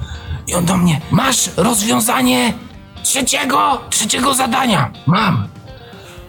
I 0.48 0.54
on 0.54 0.64
do 0.64 0.76
mnie, 0.76 1.00
masz 1.10 1.50
rozwiązanie 1.56 2.54
trzeciego, 3.02 3.80
trzeciego 3.90 4.34
zadania. 4.34 4.90
Mam. 5.06 5.48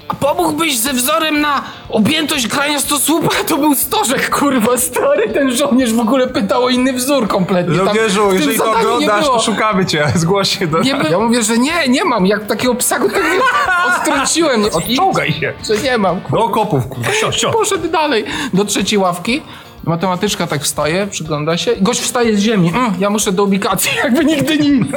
A 0.07 0.13
pomógłbyś 0.15 0.77
ze 0.77 0.93
wzorem 0.93 1.41
na 1.41 1.61
objętość 1.89 2.47
grania 2.47 2.79
stosłupa? 2.79 3.29
To 3.47 3.57
był 3.57 3.75
stożek, 3.75 4.29
kurwa, 4.29 4.77
stary. 4.77 5.29
Ten 5.33 5.51
żołnierz 5.55 5.93
w 5.93 5.99
ogóle 5.99 6.27
pytał 6.27 6.63
o 6.63 6.69
inny 6.69 6.93
wzór 6.93 7.27
kompletnie. 7.27 7.77
Tam 7.77 7.85
Żołnierzu, 7.85 8.25
w 8.25 8.29
tym 8.29 8.35
jeżeli 8.37 8.57
to 8.57 8.65
zadaniu 8.65 8.87
nie 8.87 8.93
oglądasz, 8.93 9.23
było. 9.25 9.37
to 9.37 9.43
szukamy 9.43 9.85
cię, 9.85 10.07
zgłoś 10.15 10.59
się 10.59 10.67
do 10.67 10.79
Nie, 10.79 10.95
by- 10.95 11.09
ja 11.09 11.19
mówię, 11.19 11.43
że 11.43 11.57
nie, 11.57 11.87
nie 11.87 12.05
mam. 12.05 12.25
Jak 12.25 12.45
takiego 12.47 12.75
psa 12.75 12.99
go 12.99 13.09
tak 13.09 13.21
odtrąciłem. 13.99 14.65
Odczołgaj 14.73 15.33
się. 15.33 15.53
Że 15.67 15.77
nie 15.77 15.97
mam. 15.97 16.21
Do 16.31 16.43
okopów, 16.43 16.87
kurwa, 16.87 17.11
sio, 17.13 17.31
sio. 17.31 17.51
Poszedł 17.51 17.87
dalej 17.87 18.25
do 18.53 18.65
trzeciej 18.65 18.99
ławki. 18.99 19.41
Matematyczka 19.85 20.47
tak 20.47 20.61
wstaje, 20.63 21.07
przygląda 21.07 21.57
się. 21.57 21.71
Gość 21.81 22.01
wstaje 22.01 22.37
z 22.37 22.39
ziemi. 22.39 22.69
Mm, 22.69 22.93
ja 22.99 23.09
muszę 23.09 23.31
do 23.31 23.43
ubikacji, 23.43 23.91
jakby 24.03 24.25
nigdy 24.25 24.57
nic. 24.57 24.87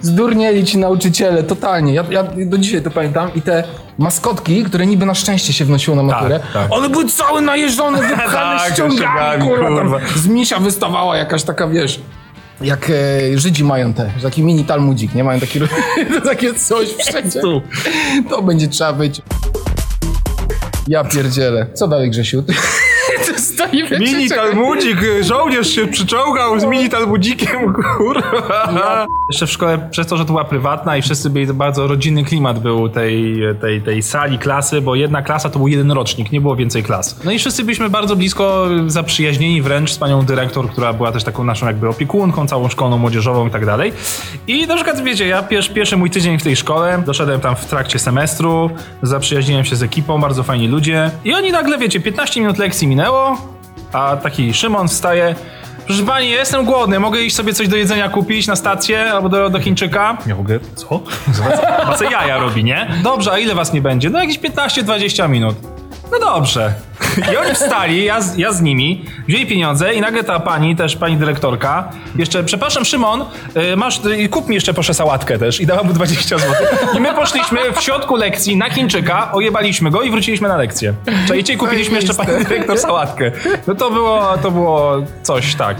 Zdurnieli 0.00 0.64
ci 0.64 0.78
nauczyciele, 0.78 1.42
totalnie. 1.42 1.94
Ja, 1.94 2.04
ja 2.10 2.22
do 2.22 2.58
dzisiaj 2.58 2.82
to 2.82 2.90
pamiętam. 2.90 3.30
I 3.34 3.42
te 3.42 3.64
maskotki, 3.98 4.64
które 4.64 4.86
niby 4.86 5.06
na 5.06 5.14
szczęście 5.14 5.52
się 5.52 5.64
wnosiło 5.64 5.96
na 5.96 6.02
maturę, 6.02 6.40
tak. 6.52 6.66
one 6.72 6.88
były 6.88 7.08
całe 7.08 7.40
najeżdżone, 7.40 7.98
wypchane 8.08 8.58
Tak, 8.60 8.72
ściągami, 8.72 9.48
kurwa. 9.48 9.68
kurwa. 9.68 9.98
Z 10.16 10.26
misia 10.26 10.58
wystawała 10.58 11.16
jakaś 11.16 11.42
taka, 11.42 11.68
wiesz... 11.68 12.00
Jak 12.60 12.90
e, 12.90 13.38
Żydzi 13.38 13.64
mają 13.64 13.94
te, 13.94 14.10
taki 14.22 14.42
mini 14.42 14.64
talmudzik, 14.64 15.14
nie 15.14 15.24
mają 15.24 15.40
taki, 15.40 15.60
takie 16.24 16.54
coś 16.54 16.88
wszędzie. 16.88 17.40
To 18.30 18.42
będzie 18.42 18.68
trzeba 18.68 18.92
być. 18.92 19.22
Ja 20.88 21.04
pierdzielę. 21.04 21.66
Co 21.74 21.88
dalej, 21.88 22.10
Grzesiu? 22.10 22.44
Mini 24.00 24.28
talmudzik, 24.28 24.98
żołnierz 25.20 25.70
się 25.70 25.86
przyczołgał 25.86 26.60
z 26.60 26.64
mini 26.64 26.88
talmudzikiem, 26.88 27.72
kurwa. 27.72 29.06
Jeszcze 29.28 29.46
w 29.46 29.50
szkole, 29.50 29.88
przez 29.90 30.06
to, 30.06 30.16
że 30.16 30.24
to 30.24 30.32
była 30.32 30.44
prywatna 30.44 30.96
i 30.96 31.02
wszyscy 31.02 31.30
byli, 31.30 31.46
bardzo 31.46 31.86
rodzinny 31.86 32.24
klimat 32.24 32.58
był 32.58 32.88
tej, 32.88 33.36
tej, 33.60 33.82
tej 33.82 34.02
sali, 34.02 34.38
klasy, 34.38 34.80
bo 34.80 34.94
jedna 34.94 35.22
klasa 35.22 35.50
to 35.50 35.58
był 35.58 35.68
jeden 35.68 35.92
rocznik, 35.92 36.32
nie 36.32 36.40
było 36.40 36.56
więcej 36.56 36.82
klas. 36.82 37.20
No 37.24 37.32
i 37.32 37.38
wszyscy 37.38 37.64
byliśmy 37.64 37.90
bardzo 37.90 38.16
blisko 38.16 38.66
zaprzyjaźnieni 38.86 39.62
wręcz 39.62 39.92
z 39.92 39.98
panią 39.98 40.22
dyrektor, 40.22 40.70
która 40.70 40.92
była 40.92 41.12
też 41.12 41.24
taką 41.24 41.44
naszą 41.44 41.66
jakby 41.66 41.88
opiekunką, 41.88 42.46
całą 42.46 42.68
szkolną, 42.68 42.98
młodzieżową 42.98 43.48
i 43.48 43.50
tak 43.50 43.66
dalej. 43.66 43.92
I 44.46 44.66
na 44.66 44.74
przykład, 44.74 45.04
wiecie, 45.04 45.26
ja 45.26 45.42
pier, 45.42 45.72
pierwszy 45.74 45.96
mój 45.96 46.10
tydzień 46.10 46.38
w 46.38 46.42
tej 46.42 46.56
szkole, 46.56 47.02
doszedłem 47.06 47.40
tam 47.40 47.56
w 47.56 47.64
trakcie 47.66 47.98
semestru, 47.98 48.70
zaprzyjaźniłem 49.02 49.64
się 49.64 49.76
z 49.76 49.82
ekipą, 49.82 50.20
bardzo 50.20 50.42
fajni 50.42 50.68
ludzie 50.68 51.10
i 51.24 51.34
oni 51.34 51.52
nagle, 51.52 51.78
wiecie, 51.78 52.00
15 52.00 52.40
minut 52.40 52.58
lekcji 52.58 52.88
minęło, 52.88 53.38
a 53.92 54.16
taki 54.16 54.54
Szymon 54.54 54.88
wstaje. 54.88 55.34
Proszę 55.86 56.02
pani, 56.02 56.30
jestem 56.30 56.64
głodny, 56.64 57.00
mogę 57.00 57.20
iść 57.20 57.36
sobie 57.36 57.52
coś 57.54 57.68
do 57.68 57.76
jedzenia 57.76 58.08
kupić 58.08 58.46
na 58.46 58.56
stację 58.56 59.12
albo 59.12 59.28
do, 59.28 59.50
do 59.50 59.60
Chińczyka? 59.60 60.18
Ja 60.26 60.36
mogę, 60.36 60.60
co? 60.74 61.00
Se 61.96 62.04
jaja 62.04 62.38
robi, 62.38 62.64
nie? 62.64 62.90
Dobrze, 63.02 63.32
a 63.32 63.38
ile 63.38 63.54
was 63.54 63.72
nie 63.72 63.80
będzie? 63.82 64.10
No 64.10 64.18
jakieś 64.20 64.38
15-20 64.38 65.28
minut. 65.28 65.56
No 66.10 66.18
dobrze. 66.18 66.74
I 67.32 67.36
oni 67.36 67.54
wstali, 67.54 68.04
ja 68.04 68.20
z, 68.20 68.38
ja 68.38 68.52
z 68.52 68.62
nimi, 68.62 69.04
wzięli 69.28 69.46
pieniądze 69.46 69.94
i 69.94 70.00
nagle 70.00 70.24
ta 70.24 70.40
pani, 70.40 70.76
też 70.76 70.96
pani 70.96 71.16
dyrektorka, 71.16 71.90
jeszcze, 72.16 72.44
przepraszam 72.44 72.84
Szymon, 72.84 73.24
y, 73.72 73.76
masz, 73.76 74.00
y, 74.04 74.28
kup 74.28 74.48
mi 74.48 74.54
jeszcze 74.54 74.74
proszę 74.74 74.94
sałatkę 74.94 75.38
też 75.38 75.60
i 75.60 75.66
dała 75.66 75.82
mu 75.82 75.92
20 75.92 76.38
zł. 76.38 76.54
I 76.96 77.00
my 77.00 77.14
poszliśmy 77.14 77.60
w 77.72 77.82
środku 77.82 78.16
lekcji 78.16 78.56
na 78.56 78.70
Chińczyka, 78.70 79.32
ojebaliśmy 79.32 79.90
go 79.90 80.02
i 80.02 80.10
wróciliśmy 80.10 80.48
na 80.48 80.56
lekcję. 80.56 80.94
Czajcie, 81.28 81.52
i 81.52 81.56
kupiliśmy 81.56 81.96
jeszcze 81.96 82.14
pani 82.14 82.44
dyrektor 82.44 82.78
sałatkę. 82.78 83.32
No 83.66 83.74
to 83.74 83.90
było, 83.90 84.38
to 84.42 84.50
było 84.50 84.96
coś, 85.22 85.54
tak. 85.54 85.76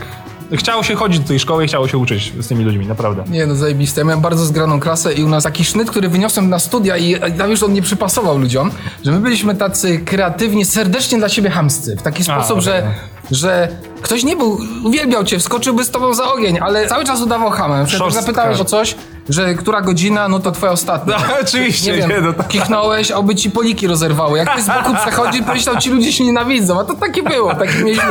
Chciało 0.53 0.83
się 0.83 0.95
chodzić 0.95 1.21
do 1.21 1.29
tej 1.29 1.39
szkoły 1.39 1.65
i 1.65 1.69
chciało 1.69 1.89
się 1.89 1.99
uczyć 1.99 2.33
z 2.41 2.49
tymi 2.49 2.65
ludźmi, 2.65 2.87
naprawdę. 2.87 3.25
Nie 3.29 3.47
no, 3.47 3.55
zajebiste. 3.55 4.01
Ja 4.01 4.05
miałem 4.05 4.21
bardzo 4.21 4.45
zgraną 4.45 4.81
klasę 4.81 5.13
i 5.13 5.25
u 5.25 5.29
nas 5.29 5.45
taki 5.45 5.65
sznyt, 5.65 5.91
który 5.91 6.09
wyniosłem 6.09 6.49
na 6.49 6.59
studia 6.59 6.97
i 6.97 7.17
tam 7.39 7.51
już 7.51 7.63
on 7.63 7.73
nie 7.73 7.83
przypasował 7.83 8.39
ludziom, 8.39 8.71
że 9.05 9.13
my 9.13 9.21
byliśmy 9.21 9.55
tacy 9.55 9.99
kreatywni, 9.99 10.65
serdecznie 10.65 11.19
dla 11.19 11.29
siebie 11.29 11.51
hamscy. 11.51 11.97
W 11.97 12.03
taki 12.03 12.25
sposób, 12.25 12.51
okej. 12.51 12.63
że, 12.63 12.95
że 13.31 13.69
ktoś 14.03 14.25
nie 14.25 14.37
był, 14.37 14.59
uwielbiał 14.85 15.25
cię, 15.25 15.39
wskoczyłby 15.39 15.85
z 15.85 15.91
tobą 15.91 16.15
za 16.15 16.33
ogień, 16.33 16.59
ale 16.59 16.87
cały 16.87 17.05
czas 17.05 17.23
udawał 17.23 17.51
hamem. 17.51 17.87
Zapytałeś 18.11 18.61
o 18.61 18.65
coś, 18.65 18.97
że 19.29 19.55
która 19.55 19.81
godzina, 19.81 20.29
no 20.29 20.39
to 20.39 20.53
twoja 20.53 20.73
ostatnia. 20.73 21.17
No, 21.29 21.35
oczywiście, 21.43 21.93
nie, 21.93 21.99
wiem, 21.99 22.11
nie, 22.11 22.21
no 22.21 22.33
tak. 22.33 22.49
kichnąłeś, 22.49 23.11
oby 23.11 23.35
ci 23.35 23.51
poliki 23.51 23.87
rozerwały. 23.87 24.39
Jak 24.39 24.57
ty 24.57 24.63
z 24.63 24.67
boku 24.67 24.95
przechodzi, 24.95 25.43
pomyślał, 25.43 25.77
ci 25.77 25.91
ludzie 25.91 26.13
się 26.13 26.25
nienawidzą, 26.25 26.81
a 26.81 26.85
to 26.85 26.95
takie 26.95 27.23
było, 27.23 27.55
takie 27.55 27.79
mieliśmy... 27.79 28.11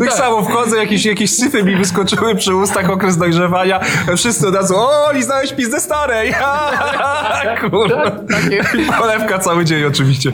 Ja 0.00 0.06
tak 0.06 0.12
samo 0.12 0.42
wchodzę, 0.42 0.76
jakieś, 0.76 1.04
jakieś 1.04 1.36
syfy 1.36 1.62
mi 1.62 1.76
wyskoczyły 1.76 2.34
przy 2.34 2.54
ustach, 2.54 2.90
okres 2.90 3.16
dojrzewania. 3.16 3.80
Wszyscy 4.16 4.48
od 4.48 4.54
razu, 4.54 4.74
o, 4.76 5.12
liznałeś 5.12 5.52
pizdę 5.52 5.80
starej! 5.80 6.34
Kurwa. 7.70 8.10
I 8.78 8.92
polewka 8.98 9.38
cały 9.48 9.64
dzień 9.64 9.84
oczywiście. 9.84 10.32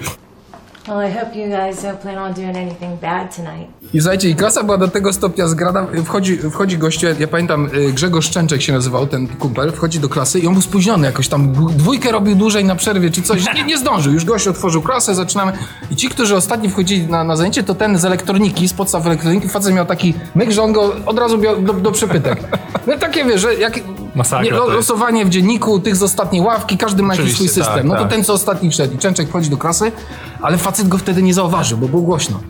I 3.93 4.01
słuchajcie, 4.01 4.29
i 4.29 4.35
klasa 4.35 4.63
była 4.63 4.79
do 4.79 4.89
tego 4.89 5.13
stopnia 5.13 5.49
zgrana, 5.49 5.87
wchodzi, 6.05 6.39
wchodzi 6.39 6.79
gościu, 6.79 7.07
ja 7.19 7.29
pamiętam, 7.29 7.69
y, 7.75 7.93
Grzegorz 7.93 8.27
Szczęczek 8.27 8.63
się 8.63 8.73
nazywał, 8.73 9.07
ten 9.07 9.29
kumpel, 9.29 9.73
wchodzi 9.73 10.01
do 10.01 10.09
klasy 10.09 10.39
i 10.39 10.47
on 10.47 10.53
był 10.53 10.63
spóźniony 10.63 11.07
jakoś 11.07 11.29
tam, 11.29 11.53
dwójkę 11.53 12.13
robił 12.13 12.37
dłużej 12.37 12.65
na 12.65 12.75
przerwie 12.75 13.11
czy 13.11 13.23
coś, 13.23 13.55
nie, 13.55 13.65
nie 13.65 13.79
zdążył, 13.79 14.13
już 14.13 14.25
gość 14.25 14.49
otworzył 14.49 14.83
klasę, 14.83 15.15
zaczynamy. 15.15 15.53
I 15.91 15.97
ci, 15.97 16.09
którzy 16.09 16.37
ostatni 16.37 16.69
wchodzili 16.69 17.07
na, 17.07 17.25
na 17.25 17.37
zajęcie, 17.37 17.63
to 17.63 17.75
ten 17.75 17.99
z 17.99 18.05
elektroniki, 18.05 18.69
z 18.69 18.73
podstaw 18.73 19.07
elektroniki, 19.07 19.49
facet 19.49 19.75
miał 19.75 19.87
taki 19.87 20.15
myk, 20.35 20.51
że 20.51 20.63
on 20.63 20.73
go 20.73 20.97
od 21.07 21.19
razu 21.19 21.39
miał 21.39 21.63
do, 21.63 21.73
do 21.73 21.93
przepytek. 21.93 22.39
No 22.87 22.99
takie 22.99 23.25
wiesz, 23.25 23.47
jak 23.59 23.81
Masakra 24.17 24.45
nie, 24.45 24.51
lo- 24.51 24.67
losowanie 24.67 25.25
w 25.25 25.29
dzienniku 25.29 25.81
tych 25.81 25.97
z 25.97 26.03
ostatniej 26.03 26.43
ławki, 26.43 26.79
każdy 26.79 27.03
ma 27.03 27.15
jakiś 27.15 27.35
swój 27.35 27.49
system, 27.49 27.75
tak, 27.75 27.85
no 27.85 27.95
to 27.95 28.01
tak. 28.01 28.11
ten, 28.11 28.25
co 28.25 28.33
ostatni 28.33 28.71
wszedł 28.71 28.95
i 28.95 28.99
Częczek 28.99 29.29
wchodzi 29.29 29.51
do 29.51 29.57
klasy, 29.57 29.93
ale 30.43 30.59
facet 30.59 30.89
go 30.89 30.99
wtedy 30.99 31.23
nie 31.23 31.35
zauważył, 31.35 31.79
bo 31.79 31.89
było 31.89 32.03
głośno. 32.03 32.41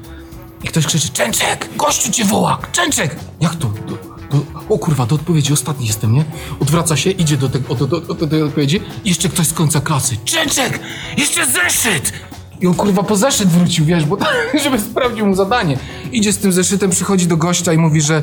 I 0.64 0.68
ktoś 0.68 0.86
krzyczy, 0.86 1.08
Częczek, 1.08 1.68
gościu 1.76 2.12
cię 2.12 2.24
woła, 2.24 2.58
Częczek! 2.72 3.16
Jak 3.40 3.54
to? 3.54 3.68
Do, 3.68 3.92
do, 4.38 4.44
o 4.74 4.78
kurwa, 4.78 5.06
do 5.06 5.14
odpowiedzi 5.14 5.52
ostatni 5.52 5.86
jestem, 5.86 6.12
nie? 6.12 6.24
Odwraca 6.60 6.96
się, 6.96 7.10
idzie 7.10 7.36
do, 7.36 7.48
do, 7.48 7.58
do, 7.74 7.86
do, 7.86 8.00
do 8.14 8.26
tej 8.26 8.42
odpowiedzi 8.42 8.82
i 9.04 9.08
jeszcze 9.08 9.28
ktoś 9.28 9.46
z 9.46 9.52
końca 9.52 9.80
klasy. 9.80 10.16
Częczek, 10.24 10.80
jeszcze 11.16 11.46
zeszyt! 11.46 12.12
I 12.60 12.66
on 12.66 12.74
kurwa 12.74 13.02
po 13.02 13.16
zeszyt 13.16 13.48
wrócił, 13.48 13.84
wiesz, 13.84 14.04
bo 14.04 14.18
żeby 14.64 14.80
sprawdził 14.80 15.26
mu 15.26 15.34
zadanie. 15.34 15.78
Idzie 16.12 16.32
z 16.32 16.38
tym 16.38 16.52
zeszytem, 16.52 16.90
przychodzi 16.90 17.26
do 17.26 17.36
gościa 17.36 17.72
i 17.72 17.78
mówi, 17.78 18.00
że 18.00 18.22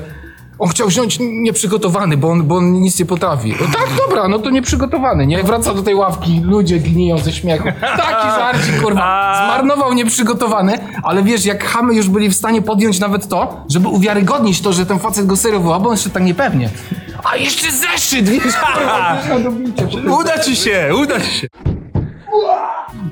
on 0.59 0.69
chciał 0.69 0.87
wziąć 0.87 1.17
nieprzygotowany, 1.19 2.17
bo 2.17 2.29
on, 2.29 2.43
bo 2.43 2.55
on 2.55 2.71
nic 2.73 2.99
nie 2.99 3.05
potrafi. 3.05 3.55
No 3.61 3.65
tak, 3.65 3.87
dobra, 3.97 4.27
no 4.27 4.39
to 4.39 4.49
nieprzygotowany, 4.49 5.27
nie? 5.27 5.43
Wraca 5.43 5.73
do 5.73 5.83
tej 5.83 5.95
ławki, 5.95 6.41
ludzie 6.43 6.79
gniją 6.79 7.17
ze 7.17 7.31
śmiechu. 7.31 7.67
Taki 7.81 8.27
żarcik, 8.27 8.81
kurwa. 8.81 9.33
Zmarnował 9.45 9.93
nieprzygotowany, 9.93 10.79
ale 11.03 11.23
wiesz, 11.23 11.45
jak 11.45 11.63
chamy 11.63 11.95
już 11.95 12.09
byli 12.09 12.29
w 12.29 12.33
stanie 12.33 12.61
podjąć 12.61 12.99
nawet 12.99 13.27
to, 13.27 13.65
żeby 13.69 13.87
uwiarygodnić 13.87 14.61
to, 14.61 14.73
że 14.73 14.85
ten 14.85 14.99
facet 14.99 15.25
go 15.25 15.37
serio 15.37 15.59
bo 15.59 15.75
on 15.75 15.91
jeszcze 15.91 16.09
tak 16.09 16.23
niepewnie. 16.23 16.69
A 17.23 17.35
jeszcze 17.35 17.71
zeszyt, 17.71 18.29
wiesz, 18.29 18.55
kurwa. 18.55 19.17
Uda 20.19 20.39
ci 20.39 20.55
się, 20.55 20.89
uda 21.01 21.19
ci 21.19 21.31
się. 21.31 21.47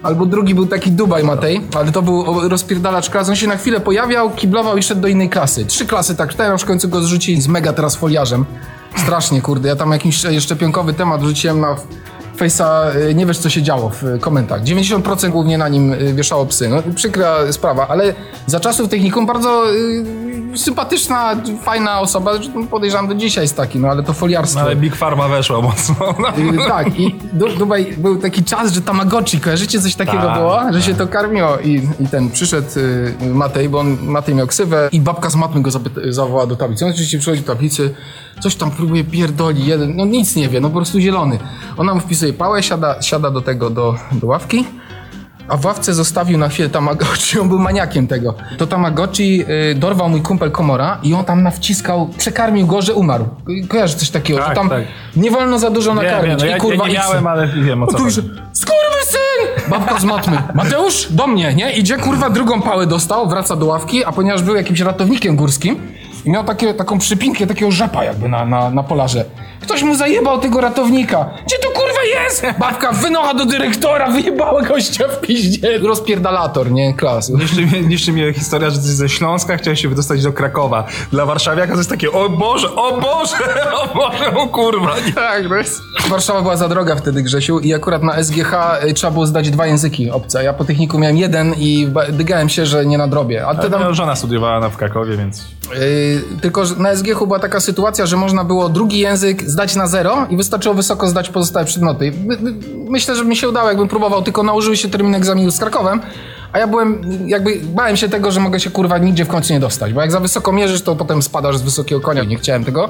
Albo 0.04 0.26
drugi 0.26 0.56
był 0.56 0.66
taki 0.66 0.92
Dubaj 0.92 1.24
Matej, 1.24 1.62
ale 1.76 1.92
to 1.92 2.02
był 2.02 2.50
rozpierdalacz 2.50 3.10
klas. 3.10 3.30
On 3.30 3.36
się 3.36 3.48
na 3.48 3.58
chwilę 3.58 3.80
pojawiał, 3.80 4.32
kiblował 4.32 4.78
i 4.78 4.84
szedł 4.84 5.02
do 5.02 5.08
innej 5.08 5.30
klasy. 5.30 5.66
Trzy 5.66 5.86
klasy 5.86 6.16
tak 6.16 6.30
czytałem, 6.32 6.58
w 6.58 6.66
końcu 6.66 6.90
go 6.90 7.02
zrzucili 7.02 7.42
z 7.42 7.48
mega 7.48 7.74
teraz 7.74 7.96
foliarzem. 7.96 8.46
Strasznie, 8.98 9.42
kurde. 9.42 9.70
Ja 9.70 9.76
tam 9.76 9.92
jakiś 9.92 10.26
e, 10.26 10.42
szczepionkowy 10.42 10.94
temat 10.94 11.22
rzuciłem 11.22 11.60
na 11.60 11.76
Face'a, 12.42 12.92
e, 13.10 13.14
nie 13.14 13.26
wiesz 13.26 13.38
co 13.38 13.50
się 13.50 13.62
działo 13.64 13.90
w 13.90 14.20
komentach. 14.20 14.64
90% 14.64 15.30
głównie 15.30 15.58
na 15.58 15.70
nim 15.70 15.94
e, 15.94 15.98
wieszało 16.14 16.46
psy. 16.46 16.70
No, 16.70 16.78
przykra 16.96 17.52
sprawa, 17.52 17.88
ale 17.88 18.14
za 18.48 18.60
czasów 18.60 18.90
technikum 18.90 19.26
bardzo 19.26 19.64
e, 20.54 20.58
sympatyczna, 20.58 21.36
fajna 21.64 22.00
osoba. 22.00 22.32
Podejrzewam 22.72 23.08
do 23.08 23.16
dzisiaj 23.16 23.44
jest 23.44 23.58
taki, 23.58 23.80
no 23.80 23.88
ale 23.88 24.04
to 24.04 24.14
foliarstwo. 24.14 24.62
Ale 24.62 24.76
Big 24.76 24.96
Pharma 24.96 25.28
weszła 25.28 25.62
mocno. 25.62 25.96
Y, 26.38 26.68
tak, 26.68 27.00
i 27.00 27.16
Du- 27.34 27.56
Dubaj 27.58 27.94
był 27.98 28.18
taki 28.18 28.44
czas, 28.44 28.74
że 28.74 28.82
Tamagotchi, 28.82 29.40
kojarzycie 29.40 29.82
coś 29.82 29.96
takiego 29.96 30.24
Tak, 30.24 30.38
było? 30.38 30.60
Że 30.74 30.82
się 30.82 30.96
to 30.96 31.08
karmiło 31.08 31.58
i, 31.58 31.88
i 32.00 32.08
ten 32.08 32.30
przyszedł 32.32 32.68
y, 32.78 33.14
Matej, 33.34 33.70
bo 33.70 33.80
on, 33.80 33.98
Matej 34.02 34.36
miał 34.36 34.48
ksywę 34.48 34.90
i 34.92 35.02
babka 35.02 35.30
z 35.30 35.36
matmy 35.36 35.62
go 35.62 35.70
zapyta- 35.70 36.12
zawołała 36.12 36.48
do 36.48 36.56
tablicy. 36.56 36.86
On 36.86 36.92
oczywiście 36.92 37.20
przychodzi 37.20 37.42
do 37.42 37.48
tablicy, 37.54 37.94
coś 38.40 38.56
tam 38.56 38.72
próbuje 38.72 39.04
pierdoli, 39.04 39.66
jeden, 39.66 39.96
no 39.96 40.06
nic 40.06 40.36
nie 40.36 40.50
wie, 40.50 40.60
no 40.62 40.70
po 40.70 40.76
prostu 40.76 41.00
zielony. 41.00 41.40
Ona 41.78 41.94
mu 41.94 42.00
wpisuje 42.00 42.34
pałę, 42.34 42.64
siada, 42.64 43.02
siada 43.02 43.32
do 43.32 43.42
tego, 43.42 43.70
do, 43.70 43.96
do 44.12 44.28
ławki. 44.28 44.66
A 45.48 45.58
w 45.58 45.66
ławce 45.66 45.94
zostawił 45.94 46.38
na 46.38 46.50
chwilę 46.50 46.70
Tamagotchi, 46.70 47.40
on 47.42 47.50
był 47.50 47.60
maniakiem 47.60 48.08
tego. 48.08 48.34
To 48.58 48.68
Tamagotchi 48.68 49.44
y, 49.72 49.76
dorwał 49.76 50.10
mój 50.10 50.22
kumpel 50.22 50.52
Komora 50.52 50.98
i 51.04 51.14
on 51.14 51.26
tam 51.26 51.44
nawciskał, 51.44 52.10
przekarmił 52.18 52.68
go, 52.68 52.82
że 52.82 52.94
umarł. 52.94 53.26
Kojarzy 53.70 53.96
coś 53.96 54.10
takiego, 54.10 54.40
Tak, 54.40 54.50
że 54.50 54.56
tam 54.56 54.70
tak. 54.70 54.84
nie 55.16 55.32
wolno 55.32 55.60
za 55.60 55.70
dużo 55.70 55.94
nakarmić. 55.94 56.40
no 56.40 56.46
ja- 56.46 56.58
I 56.58 56.60
kurwa, 56.60 56.84
ja 56.84 56.90
nie 56.90 56.96
i 56.96 56.98
miałem, 56.98 57.28
ale 57.28 57.48
wiem, 57.48 57.84
o 57.84 57.88
co 57.88 57.98
chodzi. 57.98 58.22
skurwysyn! 58.54 59.70
Babka 59.70 60.00
z 60.00 60.04
matmy. 60.04 60.38
Mateusz, 60.56 61.08
do 61.12 61.28
mnie, 61.28 61.54
nie? 61.54 61.72
Idzie, 61.72 61.98
kurwa, 61.98 62.30
drugą 62.30 62.62
pałę 62.62 62.88
dostał, 62.88 63.30
wraca 63.30 63.56
do 63.56 63.66
ławki, 63.66 64.06
a 64.06 64.12
ponieważ 64.12 64.44
był 64.44 64.56
jakimś 64.56 64.80
ratownikiem 64.80 65.36
górskim 65.36 65.76
i 66.26 66.32
miał 66.32 66.44
takie, 66.44 66.74
taką 66.74 67.00
przypinkę, 67.00 67.48
takiego 67.48 67.72
rzepa 67.72 68.04
jakby 68.04 68.30
na, 68.30 68.46
na, 68.46 68.70
na 68.70 68.84
polarze. 68.84 69.26
Ktoś 69.62 69.84
mu 69.84 69.96
zajebał 69.96 70.40
tego 70.40 70.62
ratownika. 70.62 71.30
Gdzie 71.46 71.58
to 71.58 71.68
kurwa 71.70 72.04
jest? 72.04 72.46
Babka 72.60 72.92
wynocha 72.92 73.34
do 73.34 73.46
dyrektora, 73.46 74.12
wyjebała 74.12 74.62
gościa 74.62 75.08
w 75.08 75.22
piździe. 75.22 75.80
Rozpierdalator, 75.80 76.72
nie? 76.72 76.94
Klas. 76.94 77.30
Niszczy 77.30 77.62
mnie, 77.66 77.82
niszczy 77.82 78.12
mnie 78.14 78.34
historia, 78.34 78.70
że 78.70 78.78
ty 78.78 78.84
ze 78.88 79.10
Śląska 79.10 79.58
chciałeś 79.58 79.82
się 79.82 79.90
wydostać 79.90 80.24
do 80.24 80.34
Krakowa. 80.34 80.84
Dla 81.12 81.26
warszawiaka 81.26 81.72
to 81.72 81.78
jest 81.78 81.90
takie, 81.90 82.12
o 82.12 82.30
Boże, 82.30 82.76
o 82.76 83.02
Boże, 83.02 83.38
o 83.82 83.96
Boże, 83.96 84.36
o 84.36 84.48
kurwa. 84.48 84.96
Nie. 85.06 85.14
Tak, 85.14 85.50
no 85.50 85.56
jest... 85.56 85.82
Warszawa 86.10 86.42
była 86.42 86.58
za 86.58 86.70
droga 86.70 86.96
wtedy, 86.96 87.24
Grzesiu, 87.24 87.60
i 87.60 87.74
akurat 87.74 88.04
na 88.04 88.24
SGH 88.24 88.54
y, 88.84 88.94
trzeba 88.94 89.12
było 89.12 89.26
zdać 89.26 89.50
dwa 89.50 89.68
języki 89.68 90.12
obce. 90.12 90.44
Ja 90.44 90.54
po 90.54 90.66
techniku 90.66 91.00
miałem 91.00 91.18
jeden 91.18 91.54
i 91.58 91.88
dygałem 92.10 92.50
się, 92.50 92.66
że 92.66 92.86
nie 92.86 92.98
nadrobię. 92.98 93.48
A 93.48 93.54
ty 93.56 93.62
Ale 93.62 93.70
tam... 93.70 93.82
moja 93.82 93.94
żona 93.94 94.16
studiowała 94.16 94.60
na 94.60 94.70
w 94.70 94.78
Krakowie, 94.78 95.18
więc... 95.18 95.44
Yy, 95.74 96.40
tylko 96.42 96.66
że 96.66 96.76
na 96.76 96.96
SGH 96.96 97.20
była 97.20 97.40
taka 97.40 97.60
sytuacja, 97.60 98.06
że 98.06 98.18
można 98.18 98.44
było 98.44 98.70
drugi 98.70 99.00
język 99.00 99.51
zdać 99.52 99.76
na 99.76 99.88
zero 99.88 100.28
i 100.30 100.38
wystarczyło 100.38 100.76
wysoko 100.76 101.08
zdać 101.08 101.30
pozostałe 101.30 101.66
przedmioty. 101.66 102.08
I 102.08 102.12
my- 102.12 102.38
my- 102.42 102.54
Myślę, 102.90 103.16
że 103.16 103.26
mi 103.26 103.36
się 103.36 103.50
udało, 103.50 103.68
jakbym 103.70 103.88
próbował, 103.88 104.22
tylko 104.22 104.44
nałożyły 104.44 104.78
się 104.78 104.90
termin 104.90 105.16
egzaminu 105.16 105.52
z 105.52 105.60
Krakowem, 105.60 106.02
a 106.54 106.60
ja 106.60 106.68
byłem, 106.68 107.02
jakby 107.28 107.60
bałem 107.64 107.98
się 107.98 108.10
tego, 108.10 108.32
że 108.32 108.40
mogę 108.40 108.60
się 108.60 108.70
kurwa 108.72 108.98
nigdzie 108.98 109.26
w 109.26 109.28
końcu 109.28 109.54
nie 109.54 109.60
dostać, 109.60 109.94
bo 109.94 110.02
jak 110.02 110.12
za 110.12 110.20
wysoko 110.20 110.52
mierzysz, 110.52 110.82
to 110.82 110.96
potem 110.96 111.22
spadasz 111.22 111.58
z 111.58 111.62
wysokiego 111.62 112.02
konia. 112.02 112.24
Nie 112.24 112.38
chciałem 112.38 112.64
tego. 112.66 112.90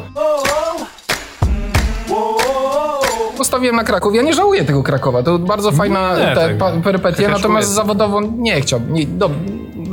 Postawiłem 3.37 3.75
na 3.75 3.83
Kraków. 3.83 4.15
Ja 4.15 4.21
nie 4.21 4.33
żałuję 4.33 4.63
tego 4.65 4.83
Krakowa. 4.83 5.23
To 5.23 5.39
bardzo 5.39 5.71
fajna 5.71 6.17
Nie, 6.17 6.35
te, 6.35 6.55
tak. 6.59 6.73
perypetia, 6.83 7.29
natomiast 7.29 7.69
zawodowo 7.69 8.21
nie 8.21 8.61
chciałbym. 8.61 8.93
Nie, 8.93 9.05
do, 9.07 9.29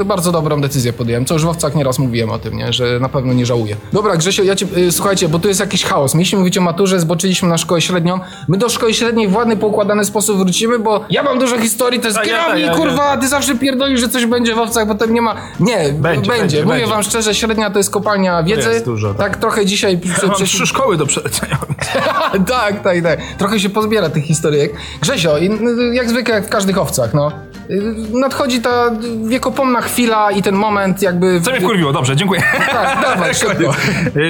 bardzo 0.05 0.33
dobrą 0.33 0.61
decyzję 0.61 0.93
podjąłem. 0.93 1.25
Co 1.25 1.35
już 1.35 1.45
w 1.45 1.49
Owcach 1.49 1.75
nieraz 1.75 1.99
mówiłem 1.99 2.31
o 2.31 2.39
tym, 2.39 2.57
nie? 2.57 2.73
że 2.73 3.01
na 3.01 3.09
pewno 3.09 3.33
nie 3.33 3.47
żałuję. 3.47 3.77
Dobra, 3.93 4.17
Grzesio, 4.17 4.43
ja 4.43 4.57
cię, 4.57 4.67
y, 4.77 4.93
słuchajcie, 4.93 5.29
bo 5.29 5.39
tu 5.39 5.49
jest 5.49 5.61
jakiś 5.61 5.85
chaos. 5.85 6.15
Mieliśmy 6.15 6.39
mówić 6.39 6.59
o 6.59 6.61
maturze, 6.61 7.01
zboczyliśmy 7.01 7.49
na 7.49 7.59
szkołę 7.59 7.81
średnią. 7.81 8.21
My 8.49 8.57
do 8.57 8.69
szkoły 8.69 8.95
średniej 8.95 9.29
w 9.29 9.37
ładny, 9.37 9.57
poukładany 9.57 10.05
sposób 10.05 10.39
wrócimy, 10.39 10.79
bo 10.79 11.05
ja 11.11 11.23
mam 11.23 11.39
dużo 11.39 11.59
historii, 11.59 12.01
to 12.01 12.07
jest 12.07 12.19
A 12.19 12.25
ja- 12.25 12.49
ja- 12.49 12.57
ja- 12.59 12.75
kurwa, 12.75 13.17
ty 13.17 13.29
zawsze 13.29 13.55
pierdolisz, 13.55 14.01
że 14.01 14.09
coś 14.09 14.27
będzie 14.27 14.55
w 14.55 14.59
Owcach, 14.59 14.89
potem 14.89 15.15
nie 15.15 15.23
ma. 15.23 15.35
Nie, 15.61 15.93
będzie. 15.93 16.31
będzie, 16.31 16.65
Mówię 16.65 16.77
będzie. 16.77 16.91
wam 16.91 17.03
szczerze, 17.03 17.35
średnia 17.35 17.71
to 17.71 17.79
jest 17.79 17.91
kopalnia 17.91 18.43
wiedzy. 18.43 18.71
Jest 18.71 18.85
dużo, 18.85 19.09
tak. 19.15 19.19
tak 19.19 19.37
trochę 19.37 19.67
dzisiaj... 19.67 20.01
Ja 20.23 20.29
mam 20.29 20.37
trzy 20.37 20.67
szkoły 20.67 20.97
do 20.97 21.07
przelecenia. 21.07 21.59
tak, 22.49 22.83
tak, 22.83 23.03
tak. 23.03 23.21
Trochę 23.39 23.61
się 23.61 23.69
pozbiera 23.69 24.11
tych 24.11 24.25
historyjek. 24.25 24.73
Grzesio, 25.01 25.39
y, 25.39 25.95
jak 25.95 26.11
zwykle 26.11 26.35
jak 26.35 26.47
w 26.47 26.49
każdych 26.49 26.79
owcach, 26.79 27.15
no. 27.15 27.33
Nadchodzi 28.13 28.61
ta 28.61 28.91
wiekopomna 29.25 29.81
chwila 29.81 30.31
i 30.31 30.43
ten 30.43 30.55
moment 30.55 31.03
jakby... 31.03 31.41
Co 31.41 31.51
mnie 31.51 31.61
wkurwiło, 31.61 31.93
dobrze, 31.93 32.17
dziękuję. 32.17 32.43
Tak, 32.73 33.03
dawaj, 33.03 33.35
szybko. 33.41 33.73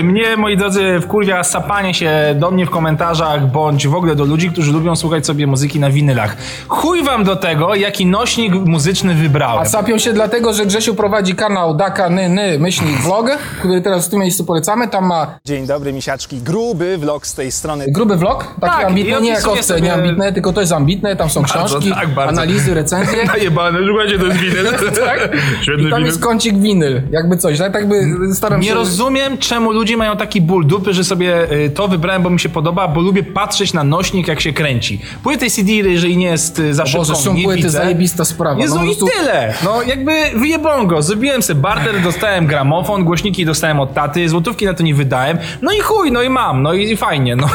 Mnie, 0.03 0.37
moi 0.37 0.57
drodzy, 0.57 1.01
wkurwia 1.03 1.45
sapanie 1.45 1.95
się 1.95 2.13
do 2.39 2.51
mnie 2.51 2.67
w 2.67 2.71
komentarzach, 2.71 3.47
bądź 3.47 3.89
w 3.89 3.95
ogóle 3.95 4.17
do 4.17 4.25
ludzi, 4.25 4.51
którzy 4.51 4.73
lubią 4.73 4.97
słuchać 4.97 5.27
sobie 5.27 5.47
muzyki 5.47 5.81
na 5.81 5.91
winylach. 5.91 6.37
Chuj 6.69 7.03
wam 7.05 7.25
do 7.25 7.37
tego, 7.37 7.75
jaki 7.75 8.07
nośnik 8.07 8.53
muzyczny 8.55 9.15
wybrałem. 9.15 9.63
A 9.63 9.65
sapią 9.65 9.99
się 9.99 10.13
dlatego, 10.13 10.53
że 10.53 10.67
Grzesiu 10.67 10.95
prowadzi 10.95 11.35
kanał 11.35 11.75
Daka 11.77 12.11
Ny 12.11 12.29
Ny 12.29 12.59
myślnik 12.59 12.97
vlog, 13.01 13.27
który 13.61 13.81
teraz 13.81 14.07
w 14.07 14.11
tym 14.11 14.21
miejscu 14.21 14.45
polecamy. 14.45 14.89
Tam 14.89 15.07
ma 15.07 15.27
Dzień 15.45 15.67
dobry, 15.67 15.93
misiaczki. 15.93 16.37
Gruby 16.43 16.99
vlog 16.99 17.27
z 17.27 17.35
tej 17.35 17.53
strony. 17.53 17.85
gruby 17.89 18.17
vlog, 18.17 18.45
taki 18.61 18.77
Tak, 18.77 18.87
ambitny, 18.87 19.21
nie 19.21 19.31
jak 19.31 19.49
owce, 19.49 19.63
sobie- 19.63 19.81
nie 19.81 19.95
ambitne, 19.95 20.33
tylko 20.33 20.53
to 20.53 20.61
jest 20.61 20.73
ambitne, 20.73 21.17
tam 21.17 21.31
są 21.31 21.43
Bardzo, 21.43 21.65
książki, 21.65 21.91
tak, 22.17 22.29
analizy, 22.29 22.75
recenzje. 22.75 23.28
Najebane, 23.29 23.79
słuchajcie, 23.89 24.19
to 24.19 24.27
jest 24.27 24.39
winyl. 24.39 24.67
tak? 25.07 25.37
I 25.61 25.63
Świetny 25.65 25.83
tam 25.83 25.99
winyl. 25.99 26.05
jest 26.07 26.23
kącik 26.23 26.59
winyl, 26.59 27.03
jakby 27.11 27.37
coś, 27.37 27.59
tak? 27.59 27.73
tak 27.73 27.89
by 27.89 28.05
staram 28.35 28.61
Nie 28.61 28.69
się... 28.69 28.75
rozumiem, 28.75 29.39
czemu 29.39 29.73
ludzie 29.73 29.97
mają 29.97 30.17
taki 30.17 30.41
ból 30.41 30.67
dupy, 30.67 30.95
że 30.95 31.05
sobie 31.05 31.53
y, 31.53 31.71
to 31.71 31.89
wybrałem, 31.89 32.23
bo 32.23 32.31
mi 32.31 32.41
się 32.41 32.49
podoba, 32.49 32.89
bo 32.89 33.01
lubię 33.01 33.23
patrzeć 33.23 33.73
na 33.73 33.85
nośnik, 33.85 34.29
jak 34.29 34.41
się 34.41 34.53
kręci. 34.53 35.01
Płyty 35.23 35.51
CD, 35.51 35.73
jeżeli 35.73 36.17
nie 36.17 36.27
jest 36.27 36.59
y, 36.59 36.75
za 36.75 36.87
szybką, 36.87 36.99
Boże, 36.99 37.15
szum 37.25 37.37
nie 37.37 37.45
płyty, 37.45 37.57
widzę. 37.57 37.71
zajebista 37.71 38.25
sprawa. 38.25 38.61
Jezu, 38.61 38.75
no, 38.75 38.81
po 38.81 38.87
i 39.07 39.11
tyle! 39.11 39.55
No 39.65 39.83
jakby 39.83 40.13
wyjebą 40.35 40.87
go. 40.87 41.03
Zrobiłem 41.03 41.43
sobie 41.43 41.61
barter, 41.61 42.01
dostałem 42.03 42.47
gramofon, 42.47 43.05
głośniki 43.05 43.45
dostałem 43.45 43.81
od 43.81 43.95
taty, 43.95 44.29
złotówki 44.29 44.65
na 44.67 44.75
to 44.75 44.83
nie 44.83 44.95
wydałem. 44.95 45.39
No 45.63 45.73
i 45.73 45.81
chuj, 45.81 46.13
no 46.13 46.23
i 46.23 46.29
mam, 46.29 46.63
no 46.63 46.75
i 46.75 46.97
fajnie, 46.97 47.37
no. 47.37 47.47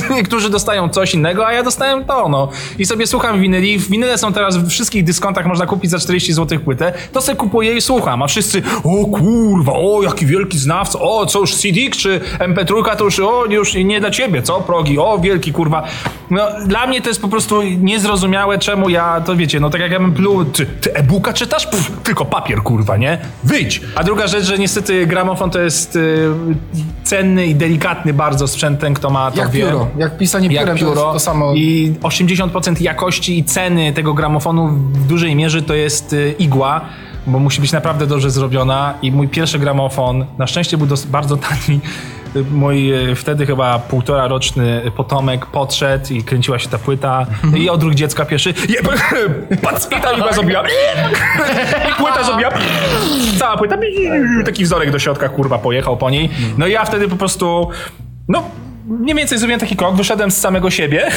Niektórzy 0.16 0.50
dostają 0.50 0.88
coś 0.88 1.14
innego, 1.14 1.46
a 1.46 1.52
ja 1.52 1.62
dostałem 1.62 2.04
to, 2.04 2.28
no. 2.28 2.48
I 2.78 2.86
sobie 2.86 3.06
słucham 3.06 3.40
winyli. 3.40 3.78
Winyle 3.78 4.18
są 4.18 4.32
teraz 4.32 4.56
w 4.56 4.68
wszystkich 4.68 5.04
dyskontach, 5.04 5.46
można 5.46 5.66
kupić 5.66 5.90
za 5.90 5.98
40 5.98 6.32
zł 6.32 6.58
płytę. 6.60 6.92
To 7.12 7.20
sobie 7.20 7.36
kupuję 7.36 7.76
i 7.76 7.80
słucham, 7.80 8.22
a 8.22 8.26
wszyscy, 8.26 8.62
o 8.84 9.06
kurwa, 9.06 9.72
o 9.72 10.02
jaki 10.02 10.26
wielki 10.26 10.58
znawca, 10.58 10.98
o 11.00 11.26
co 11.26 11.38
już 11.40 11.54
CD 11.54 11.78
czy 11.90 12.20
MP3 12.38 12.96
to 12.96 13.04
już, 13.04 13.20
o 13.20 13.44
już 13.44 13.74
nie 13.74 14.00
dla 14.00 14.10
ciebie, 14.10 14.42
co 14.42 14.60
progi, 14.60 14.98
o 14.98 15.18
wielki 15.18 15.52
kurwa. 15.52 15.88
No 16.30 16.46
dla 16.66 16.86
mnie 16.86 17.00
to 17.02 17.08
jest 17.08 17.20
po 17.20 17.28
prostu 17.28 17.62
niezrozumiałe, 17.62 18.58
czemu 18.58 18.88
ja, 18.88 19.20
to 19.20 19.36
wiecie, 19.36 19.60
no 19.60 19.70
tak 19.70 19.80
jak 19.80 19.92
ja 19.92 20.00
bym 20.00 20.12
pluł, 20.12 20.44
ty, 20.44 20.66
ty 20.66 20.94
e-booka 20.94 21.32
czytasz? 21.32 21.66
Pff, 21.66 21.90
tylko 22.02 22.24
papier 22.24 22.62
kurwa, 22.62 22.96
nie? 22.96 23.18
Wyjdź! 23.44 23.80
A 23.94 24.04
druga 24.04 24.26
rzecz, 24.26 24.44
że 24.44 24.58
niestety 24.58 25.06
gramofon 25.06 25.50
to 25.50 25.60
jest 25.60 25.96
y, 25.96 26.28
cenny 27.04 27.46
i 27.46 27.54
delikatny 27.54 28.12
bardzo 28.14 28.48
sprzęt, 28.48 28.80
ten 28.80 28.94
kto 28.94 29.10
ma 29.10 29.30
to 29.30 29.38
Jak 29.38 29.50
wie. 29.50 29.64
pióro, 29.64 29.81
jak 29.98 30.18
pisanie 30.18 30.48
piórem, 30.48 30.68
Jak 30.68 30.78
to 30.78 30.84
jest 30.84 30.96
pióro. 30.96 31.12
to 31.12 31.18
samo. 31.18 31.52
I 31.54 31.94
80% 32.02 32.80
jakości 32.82 33.38
i 33.38 33.44
ceny 33.44 33.92
tego 33.92 34.14
gramofonu 34.14 34.68
w 34.68 35.06
dużej 35.06 35.36
mierze 35.36 35.62
to 35.62 35.74
jest 35.74 36.12
y, 36.12 36.34
igła, 36.38 36.80
bo 37.26 37.38
musi 37.38 37.60
być 37.60 37.72
naprawdę 37.72 38.06
dobrze 38.06 38.30
zrobiona. 38.30 38.94
I 39.02 39.12
mój 39.12 39.28
pierwszy 39.28 39.58
gramofon, 39.58 40.26
na 40.38 40.46
szczęście 40.46 40.78
był 40.78 40.86
bardzo 41.08 41.36
tani. 41.36 41.80
Y, 42.36 42.44
Mój 42.52 43.10
y, 43.10 43.14
wtedy 43.14 43.46
chyba 43.46 43.78
półtora 43.78 44.28
roczny 44.28 44.82
potomek 44.96 45.46
podszedł 45.46 46.14
i 46.14 46.22
kręciła 46.22 46.58
się 46.58 46.68
ta 46.68 46.78
płyta 46.78 47.26
i 47.56 47.70
odruch 47.70 47.94
dziecka 47.94 48.24
pierwszy 48.24 48.54
jeb, 48.68 48.88
pac, 49.62 49.88
i 50.30 50.34
zrobiła 50.34 50.62
i 51.90 51.94
płyta 52.02 52.24
zrobiła 52.24 52.50
cała 53.38 53.56
płyta 53.56 53.76
taki 54.44 54.64
wzorek 54.64 54.90
do 54.90 54.98
środka 54.98 55.28
kurwa 55.28 55.58
pojechał 55.58 55.96
po 55.96 56.10
niej 56.10 56.30
no 56.58 56.66
i 56.66 56.72
ja 56.72 56.84
wtedy 56.84 57.08
po 57.08 57.16
prostu 57.16 57.68
no 58.28 58.42
mniej 58.86 59.16
więcej 59.16 59.38
zrobiłem 59.38 59.60
taki 59.60 59.76
krok, 59.76 59.96
wyszedłem 59.96 60.30
z 60.30 60.38
samego 60.40 60.70
siebie, 60.70 61.10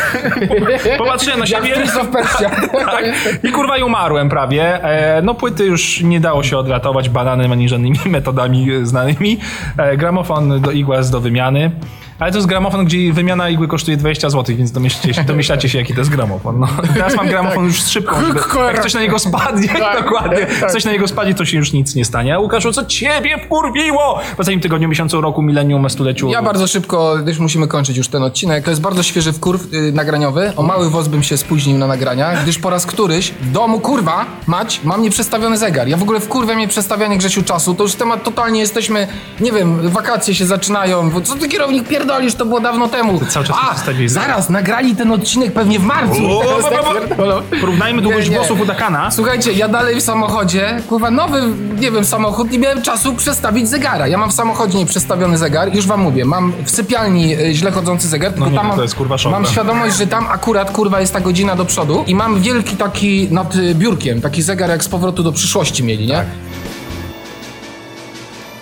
popatrzyłem 0.98 1.40
na 1.40 1.46
siebie 1.46 1.76
tak, 2.86 3.06
i 3.44 3.52
kurwa 3.52 3.78
i 3.78 3.84
umarłem 3.84 4.30
prawie. 4.30 4.84
E, 4.84 5.22
no 5.22 5.34
płyty 5.34 5.66
już 5.66 6.02
nie 6.02 6.20
dało 6.20 6.44
się 6.44 6.58
odratować 6.58 7.10
badanym 7.10 7.52
ani 7.52 7.70
żadnymi 7.70 7.98
metodami 8.10 8.68
znanymi. 8.84 9.38
E, 9.78 9.98
gramofon 9.98 10.62
do 10.62 10.72
igła 10.72 10.98
jest 10.98 11.12
do 11.12 11.22
wymiany. 11.22 11.72
Ale 12.20 12.32
to 12.32 12.38
jest 12.38 12.48
gramofon, 12.48 12.86
gdzie 12.86 13.14
wymiana 13.14 13.50
igły 13.50 13.68
kosztuje 13.68 13.98
20 13.98 14.30
zł, 14.30 14.56
więc 14.56 14.72
domyślacie 14.72 15.14
się, 15.14 15.24
domyślacie 15.24 15.70
się 15.70 15.78
jaki 15.78 15.94
to 15.94 16.00
jest 16.00 16.12
gramofon. 16.12 16.60
No, 16.60 16.68
teraz 16.94 17.16
mam 17.16 17.28
gramofon 17.28 17.66
już 17.66 17.82
z 17.82 17.90
szybką. 17.90 18.16
żeby- 18.26 18.40
Jak 18.68 18.84
coś 18.84 18.94
na 18.94 19.02
niego 19.02 19.20
spadnie, 19.20 19.68
dokładnie, 20.04 20.40
jak 20.62 20.72
coś 20.72 20.86
na 20.86 20.92
niego 20.92 21.08
spadnie, 21.08 21.36
to 21.36 21.46
się 21.46 21.58
już 21.58 21.74
nic 21.74 21.96
nie 21.96 22.06
stanie. 22.06 22.36
A 22.36 22.40
Łukaszu, 22.40 22.72
co 22.72 22.86
ciebie 22.86 23.38
wkurwiło? 23.46 24.20
W 24.36 24.40
ostatnim 24.40 24.60
tygodniu, 24.62 24.88
miesiącu, 24.90 25.22
roku, 25.22 25.42
milenium, 25.42 25.90
stuleciu. 25.90 26.30
Ja 26.30 26.42
bardzo 26.42 26.68
szybko, 26.68 27.16
gdyż 27.18 27.40
musimy 27.40 27.68
kończyć 27.68 27.98
już 27.98 28.08
ten 28.08 28.24
odcinek. 28.24 28.64
To 28.64 28.70
jest 28.70 28.82
bardzo 28.82 29.04
świeży 29.04 29.34
wkurw 29.34 29.74
y, 29.74 29.92
nagraniowy. 29.92 30.54
O 30.56 30.64
mały 30.64 30.90
woz 30.90 31.08
bym 31.08 31.24
się 31.24 31.38
spóźnił 31.38 31.78
na 31.78 31.88
nagrania, 31.88 32.36
gdyż 32.44 32.60
po 32.60 32.70
raz 32.70 32.86
któryś 32.86 33.32
w 33.32 33.52
domu, 33.52 33.80
kurwa, 33.80 34.26
mać, 34.48 34.80
mam 34.84 35.02
nieprzestawiony 35.02 35.58
zegar. 35.58 35.88
Ja 35.88 35.98
w 35.98 36.04
ogóle 36.04 36.20
wkurwia 36.20 36.56
mnie 36.56 36.68
przestawianie 36.68 37.18
Grzesiu 37.18 37.44
czasu. 37.44 37.74
To 37.76 37.84
już 37.84 37.96
temat 37.96 38.24
totalnie 38.24 38.60
jesteśmy, 38.60 39.08
nie 39.40 39.52
wiem, 39.52 39.90
wakacje 39.90 40.36
się 40.36 40.46
zaczynają. 40.46 41.10
Bo 41.10 41.22
Co 41.22 41.36
ty 41.36 41.48
kierownik 41.50 41.88
pierdolisz, 42.06 42.36
to 42.36 42.46
było 42.46 42.60
dawno 42.60 42.88
temu. 42.88 43.20
cały 43.30 43.46
czas 43.46 43.58
A, 43.62 43.76
zaraz, 44.08 44.50
nagrali 44.50 44.96
ten 44.96 45.12
odcinek 45.12 45.54
pewnie 45.54 45.80
w 45.80 45.84
marcu. 45.84 46.22
Tak. 46.70 47.60
Porównajmy 47.62 48.02
długość 48.02 48.30
włosów 48.30 48.62
u 48.62 48.66
Dakana. 48.66 49.12
Słuchajcie, 49.12 49.54
ja 49.54 49.68
dalej 49.68 49.96
w 49.96 50.04
samochodzie, 50.04 50.82
kurwa, 50.90 51.12
nowy, 51.12 51.42
nie 51.80 51.92
wiem, 51.92 52.06
samochód, 52.06 52.52
nie 52.52 52.60
miałem 52.60 52.82
czasu 52.82 53.14
przestawić 53.14 53.70
zegara. 53.70 54.08
Ja 54.08 54.18
mam 54.18 54.30
w 54.30 54.34
samochodzie 54.34 54.78
nieprzestawiony 54.78 55.38
zegar, 55.38 55.76
już 55.76 55.88
wam 55.88 56.02
mówię, 56.02 56.26
mam 56.26 56.54
w 56.66 56.72
sypialni 56.72 57.34
e, 57.34 57.54
źle 57.54 57.72
chodzący 57.72 58.08
zegar, 58.08 58.32
tylko 58.32 58.46
No 58.46 58.52
nie, 58.52 58.58
tam 58.58 58.68
mam, 58.68 58.76
to 58.76 58.82
jest, 58.84 58.96
kurwa, 58.96 59.16
mam 59.32 59.46
świadomość, 59.46 59.98
że 59.98 60.08
tam 60.08 60.28
akurat, 60.28 60.72
kurwa, 60.72 61.00
jest 61.00 61.14
ta 61.14 61.20
godzina 61.20 61.56
do 61.56 61.66
przodu 61.66 62.04
i 62.08 62.16
mam 62.16 62.42
wielki 62.42 62.76
taki 62.76 63.28
nad 63.32 63.56
y, 63.56 63.76
biurkiem, 63.76 64.22
taki 64.22 64.42
zegar 64.42 64.70
jak 64.70 64.84
z 64.84 64.88
powrotu 64.88 65.24
do 65.24 65.32
przyszłości 65.32 65.84
mieli, 65.84 66.08
nie? 66.08 66.14
Tak. 66.14 66.26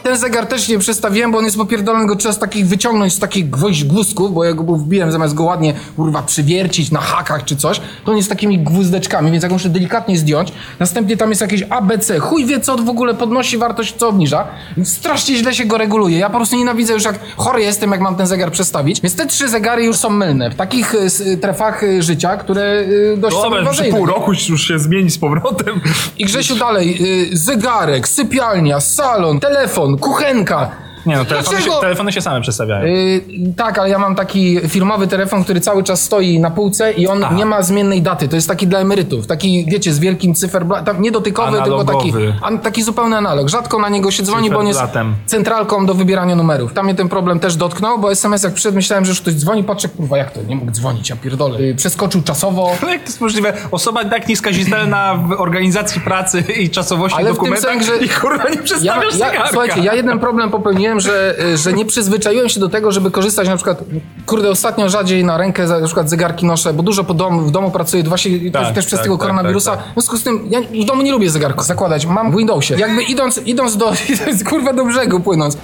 Ten 0.03 0.17
zegar 0.17 0.45
też 0.45 0.69
nie 0.69 0.79
przestawiłem, 0.79 1.31
bo 1.31 1.37
on 1.37 1.45
jest 1.45 1.57
popierdolony, 1.57 2.05
go 2.07 2.15
trzeba 2.15 2.33
z 2.33 2.39
takich 2.39 2.67
wyciągnąć 2.67 3.13
z 3.13 3.19
takich 3.19 3.49
gwoźdź 3.49 3.83
głusków, 3.83 4.33
bo 4.33 4.43
ja 4.43 4.53
go 4.53 4.63
wbiłem 4.63 5.11
zamiast 5.11 5.33
go 5.33 5.43
ładnie, 5.43 5.73
kurwa, 5.95 6.21
przywiercić 6.21 6.91
na 6.91 6.99
hakach 6.99 7.43
czy 7.45 7.55
coś, 7.55 7.81
to 8.05 8.11
on 8.11 8.17
jest 8.17 8.29
takimi 8.29 8.59
gwózdeczkami, 8.59 9.31
więc 9.31 9.43
jak 9.43 9.51
muszę 9.51 9.69
delikatnie 9.69 10.17
zdjąć, 10.17 10.51
następnie 10.79 11.17
tam 11.17 11.29
jest 11.29 11.41
jakieś 11.41 11.63
ABC, 11.69 12.19
chuj 12.19 12.45
wie 12.45 12.59
co 12.59 12.77
w 12.77 12.89
ogóle 12.89 13.13
podnosi 13.13 13.57
wartość, 13.57 13.95
co 13.97 14.07
obniża, 14.07 14.47
strasznie 14.83 15.35
źle 15.35 15.53
się 15.53 15.65
go 15.65 15.77
reguluje, 15.77 16.17
ja 16.17 16.29
po 16.29 16.37
prostu 16.37 16.55
nienawidzę 16.55 16.93
już 16.93 17.03
jak 17.03 17.19
chory 17.37 17.61
jestem, 17.61 17.91
jak 17.91 18.01
mam 18.01 18.15
ten 18.15 18.27
zegar 18.27 18.51
przestawić, 18.51 19.01
więc 19.01 19.15
te 19.15 19.25
trzy 19.25 19.49
zegary 19.49 19.83
już 19.83 19.95
są 19.97 20.09
mylne, 20.09 20.51
w 20.51 20.55
takich 20.55 20.95
y, 20.95 20.99
s- 20.99 21.23
trefach 21.41 21.83
y, 21.83 22.03
życia, 22.03 22.37
które 22.37 22.79
y, 22.81 23.17
dość 23.17 23.35
są 23.35 23.43
Dobra, 23.43 23.71
przy 23.71 23.83
pół 23.83 24.05
roku 24.05 24.31
już 24.49 24.67
się 24.67 24.79
zmieni 24.79 25.09
z 25.11 25.17
powrotem. 25.17 25.81
I 26.17 26.25
Grzesiu 26.25 26.55
dalej, 26.55 26.97
y, 27.31 27.37
zegarek, 27.37 28.07
sypialnia, 28.07 28.79
salon, 28.79 29.39
telefon, 29.39 29.92
kuchenka. 29.97 30.71
Nie 31.05 31.15
no, 31.15 31.25
telefony 31.25 31.61
się, 31.61 31.71
telefony 31.81 32.11
się 32.11 32.21
same 32.21 32.41
przestawiają. 32.41 32.85
Yy, 32.85 33.21
tak, 33.57 33.79
ale 33.79 33.89
ja 33.89 33.99
mam 33.99 34.15
taki 34.15 34.59
firmowy 34.67 35.07
telefon, 35.07 35.43
który 35.43 35.61
cały 35.61 35.83
czas 35.83 36.01
stoi 36.01 36.39
na 36.39 36.51
półce 36.51 36.91
i 36.91 37.07
on 37.07 37.25
nie 37.35 37.45
ma 37.45 37.61
zmiennej 37.61 38.01
daty. 38.01 38.27
To 38.27 38.35
jest 38.35 38.47
taki 38.47 38.67
dla 38.67 38.79
emerytów. 38.79 39.27
Taki, 39.27 39.65
wiecie, 39.65 39.93
z 39.93 39.99
wielkim 39.99 40.35
cyferblatem. 40.35 40.85
tam 40.85 41.01
Nie 41.01 41.11
tylko 41.11 41.83
taki, 41.83 42.13
an, 42.41 42.59
taki 42.59 42.83
zupełny 42.83 43.17
analog. 43.17 43.49
Rzadko 43.49 43.79
na 43.79 43.89
niego 43.89 44.11
się 44.11 44.23
dzwoni, 44.23 44.49
bo 44.49 44.59
on 44.59 44.67
jest 44.67 44.81
centralką 45.25 45.85
do 45.85 45.93
wybierania 45.93 46.35
numerów. 46.35 46.73
Tam 46.73 46.85
mnie 46.85 46.95
ten 46.95 47.09
problem 47.09 47.39
też 47.39 47.55
dotknął, 47.55 47.99
bo 47.99 48.11
SMS 48.11 48.43
jak 48.43 48.53
przyszedł, 48.53 48.75
myślałem, 48.75 49.05
że 49.05 49.09
już 49.09 49.21
ktoś 49.21 49.33
dzwoni, 49.33 49.63
patrzę, 49.63 49.89
kurwa, 49.89 50.17
jak 50.17 50.31
to? 50.31 50.43
Nie 50.43 50.55
mógł 50.55 50.71
dzwonić, 50.71 51.09
ja 51.09 51.15
pierdolę. 51.15 51.61
Yy, 51.61 51.75
Przeskoczył 51.75 52.21
czasowo. 52.21 52.71
No 52.83 52.89
jak 52.89 53.01
to 53.01 53.05
jest 53.05 53.21
możliwe? 53.21 53.53
Osoba 53.71 54.05
tak 54.05 54.27
niskazitelna 54.27 55.15
w 55.15 55.31
organizacji 55.31 56.01
pracy 56.01 56.43
i 56.59 56.69
czasowości 56.69 57.19
Ale 57.19 57.33
w 57.33 57.39
tym 57.39 57.57
sensie, 57.57 57.85
że 57.85 57.97
i 57.97 58.09
kurwa 58.09 58.49
nie 58.49 58.55
ja, 58.55 58.61
przestawiasz 58.61 59.05
ja, 59.05 59.11
zegarka. 59.11 59.47
Słuchajcie, 59.47 59.79
ja 59.79 59.93
jeden 59.93 60.19
problem 60.19 60.51
popełniłem, 60.51 60.92
że, 60.99 61.35
y, 61.53 61.57
że 61.57 61.73
nie 61.73 61.85
przyzwyczaiłem 61.85 62.49
się 62.49 62.59
do 62.59 62.69
tego, 62.69 62.91
żeby 62.91 63.11
korzystać 63.11 63.47
na 63.47 63.55
przykład, 63.55 63.83
kurde, 64.25 64.49
ostatnio 64.49 64.89
rzadziej 64.89 65.25
na 65.25 65.37
rękę 65.37 65.67
na 65.67 65.85
przykład 65.85 66.09
zegarki 66.09 66.45
noszę, 66.45 66.73
bo 66.73 66.83
dużo 66.83 67.03
po 67.03 67.13
domu, 67.13 67.41
w 67.41 67.51
domu 67.51 67.71
pracuję, 67.71 68.03
właśnie 68.03 68.51
Tak, 68.51 68.65
też, 68.65 68.75
też 68.75 68.85
przez 68.85 68.99
tak, 68.99 69.03
tego 69.03 69.17
tak, 69.17 69.21
koronawirusa. 69.21 69.71
tak, 69.71 69.79
tak. 69.79 69.89
W 69.89 69.93
związku 69.93 70.17
z 70.17 70.23
tym, 70.23 70.47
ja 70.49 70.61
w 70.61 70.85
domu 70.85 71.01
nie 71.01 71.11
lubię 71.11 71.29
zegarków 71.29 71.65
zakładać, 71.65 72.05
mam 72.05 72.31
w 72.31 72.37
Windowsie. 72.37 72.75
Jakby 72.75 73.03
idąc, 73.03 73.41
idąc 73.45 73.77
do, 73.77 73.93
idąc, 74.13 74.43
kurwa 74.43 74.73
do 74.73 74.85
brzegu 74.85 75.19
płynąc, 75.19 75.57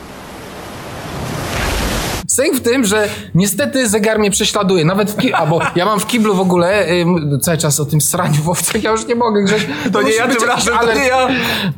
Sęk 2.39 2.55
w 2.55 2.61
tym, 2.61 2.85
że 2.85 3.07
niestety 3.35 3.89
zegar 3.89 4.19
mnie 4.19 4.31
prześladuje. 4.31 4.85
Nawet 4.85 5.11
w 5.11 5.17
ki- 5.17 5.33
albo 5.33 5.59
ja 5.75 5.85
mam 5.85 5.99
w 5.99 6.07
kiblu 6.07 6.35
w 6.35 6.39
ogóle 6.39 6.87
ym, 7.01 7.39
cały 7.41 7.57
czas 7.57 7.79
o 7.79 7.85
tym 7.85 8.01
sraniu 8.01 8.41
w 8.43 8.49
owcach, 8.49 8.83
ja 8.83 8.91
już 8.91 9.05
nie 9.07 9.15
mogę 9.15 9.43
grzeć. 9.43 9.67
To 9.93 9.99
nie 10.01 10.05
musi 10.07 10.17
ja 10.17 10.27
tym 10.27 10.47
razem, 10.47 10.73
to 10.73 10.79
alert. 10.79 10.99
nie 10.99 11.07
ja. 11.07 11.27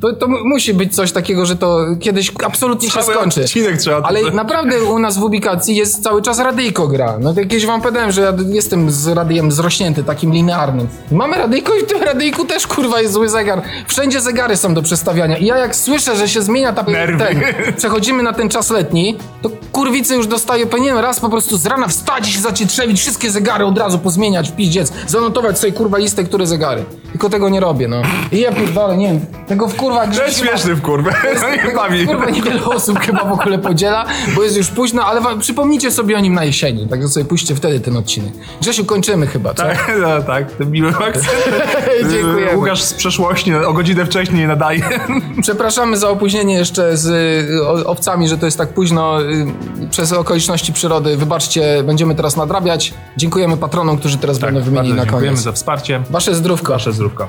To, 0.02 0.14
to 0.14 0.28
mu- 0.28 0.46
musi 0.46 0.74
być 0.74 0.96
coś 0.96 1.12
takiego, 1.12 1.46
że 1.46 1.56
to 1.56 1.80
kiedyś 2.00 2.32
absolutnie 2.46 2.90
się 2.90 3.00
Cały 3.00 3.14
skończy. 3.16 3.42
odcinek 3.44 3.78
trzeba 3.78 4.02
Ale 4.04 4.22
to- 4.22 4.32
naprawdę 4.32 4.84
u 4.84 5.00
nas 5.00 5.18
w 5.18 5.24
ubikacji 5.24 5.76
jest 5.76 6.04
cały 6.04 6.22
czas 6.22 6.40
radyjko 6.40 6.88
gra. 6.88 7.18
No 7.20 7.34
to 7.34 7.40
jakieś 7.40 7.66
wam 7.66 7.82
powiedziałem, 7.82 8.12
że 8.12 8.22
ja 8.22 8.34
jestem 8.50 8.92
z 8.92 9.08
radiem 9.08 9.52
zrośnięty, 9.52 10.04
takim 10.04 10.32
linearnym. 10.34 10.88
Mamy 11.12 11.38
radyjko 11.38 11.76
i 11.76 11.80
w 11.80 11.86
tym 11.86 12.04
radyjku 12.04 12.46
też 12.46 12.68
kurwa 12.68 13.02
jest 13.02 13.14
zły 13.14 13.30
zegar. 13.30 13.62
Wszędzie 13.88 14.22
zegary 14.22 14.58
są 14.58 14.74
do 14.74 14.82
przestawiania. 14.82 15.38
I 15.38 15.46
ja 15.46 15.58
jak 15.58 15.76
słyszę, 15.76 16.16
że 16.16 16.28
się 16.30 16.42
zmienia 16.42 16.74
ta 16.74 16.84
Nerwy. 16.84 17.18
ten, 17.26 17.42
przechodzimy 17.78 18.24
na 18.24 18.34
ten 18.34 18.50
czas 18.50 18.70
letni, 18.70 19.18
to 19.42 19.50
kurwicy 19.72 20.16
już 20.16 20.28
dostaję, 20.52 20.68
powinienem 20.68 21.00
raz 21.00 21.20
po 21.20 21.30
prostu 21.30 21.58
z 21.58 21.66
rana 21.66 21.88
wstać 21.88 22.30
i 22.30 22.32
się 22.32 22.40
zacząć 22.40 22.72
trzewić, 22.72 23.00
wszystkie 23.00 23.32
zegary 23.32 23.66
od 23.66 23.78
razu 23.78 24.00
pozmieniać 24.00 24.50
w 24.50 24.56
piździec, 24.56 24.94
zanotować 25.08 25.60
sobie 25.60 25.74
kurwa 25.74 25.98
listę, 25.98 26.24
które 26.24 26.48
zegary. 26.48 26.86
Tylko 27.12 27.30
tego 27.30 27.50
nie 27.50 27.60
robię, 27.60 27.88
no. 27.88 28.02
I 28.32 28.40
ja 28.40 28.52
pierdolę, 28.52 28.98
nie 28.98 29.08
wiem, 29.08 29.26
tego 29.48 29.68
w 29.68 29.76
kurwa 29.76 30.08
To 30.08 30.26
jest 30.26 30.40
śmieszny 30.40 30.76
w 30.76 30.82
kurwę. 30.82 31.14
Nie 31.68 31.76
bawi. 31.76 32.08
Kurwa, 32.08 32.30
niewiele 32.30 32.66
osób 32.66 33.00
chyba 33.00 33.26
w 33.26 33.32
ogóle 33.32 33.60
podziela, 33.60 34.06
bo 34.36 34.44
jest 34.44 34.58
już 34.58 34.68
późno, 34.68 35.06
ale 35.06 35.22
wam, 35.22 35.40
przypomnijcie 35.40 35.92
sobie 35.92 36.18
o 36.18 36.20
nim 36.20 36.34
na 36.34 36.44
jesieni, 36.44 36.88
także 36.88 37.08
sobie 37.08 37.26
puśćcie 37.26 37.56
wtedy 37.56 37.80
ten 37.80 37.98
odcinek. 37.98 38.34
Grzesiu, 38.62 38.86
kończymy 38.86 39.28
chyba, 39.28 39.54
co? 39.54 39.64
Tak, 39.64 39.92
no, 40.02 40.22
tak, 40.22 40.52
ten 40.52 40.72
miły 40.72 40.90
akcent. 40.90 41.28
Dziękujemy. 42.12 42.58
Łukasz 42.58 42.82
z 42.84 42.94
przeszłości 42.94 43.56
o 43.56 43.74
godzinę 43.74 44.06
wcześniej 44.06 44.48
nadaje. 44.48 44.84
Przepraszamy 45.42 45.98
za 45.98 46.10
opóźnienie 46.10 46.56
jeszcze 46.56 46.98
z 46.98 47.08
y, 47.50 47.88
owcami, 47.88 48.28
że 48.28 48.38
to 48.38 48.46
jest 48.46 48.58
tak 48.58 48.70
późno 48.70 49.22
y, 49.22 49.46
przez 49.90 50.14
okoliczności 50.14 50.41
przyrody. 50.74 51.18
Wybaczcie, 51.18 51.84
będziemy 51.84 52.16
teraz 52.16 52.38
nadrabiać. 52.38 52.94
Dziękujemy 53.18 53.58
patronom, 53.58 53.98
którzy 53.98 54.18
teraz 54.18 54.40
będą 54.40 54.62
wymienieni 54.62 54.90
na 54.90 54.96
Bardzo 54.96 55.06
dziękujemy 55.12 55.36
koniec. 55.36 55.44
za 55.44 55.52
wsparcie. 55.52 56.04
Wasze 56.10 56.36
zdrówko. 56.36 56.74
Wasze 56.74 56.94
zdrówko. 56.94 57.28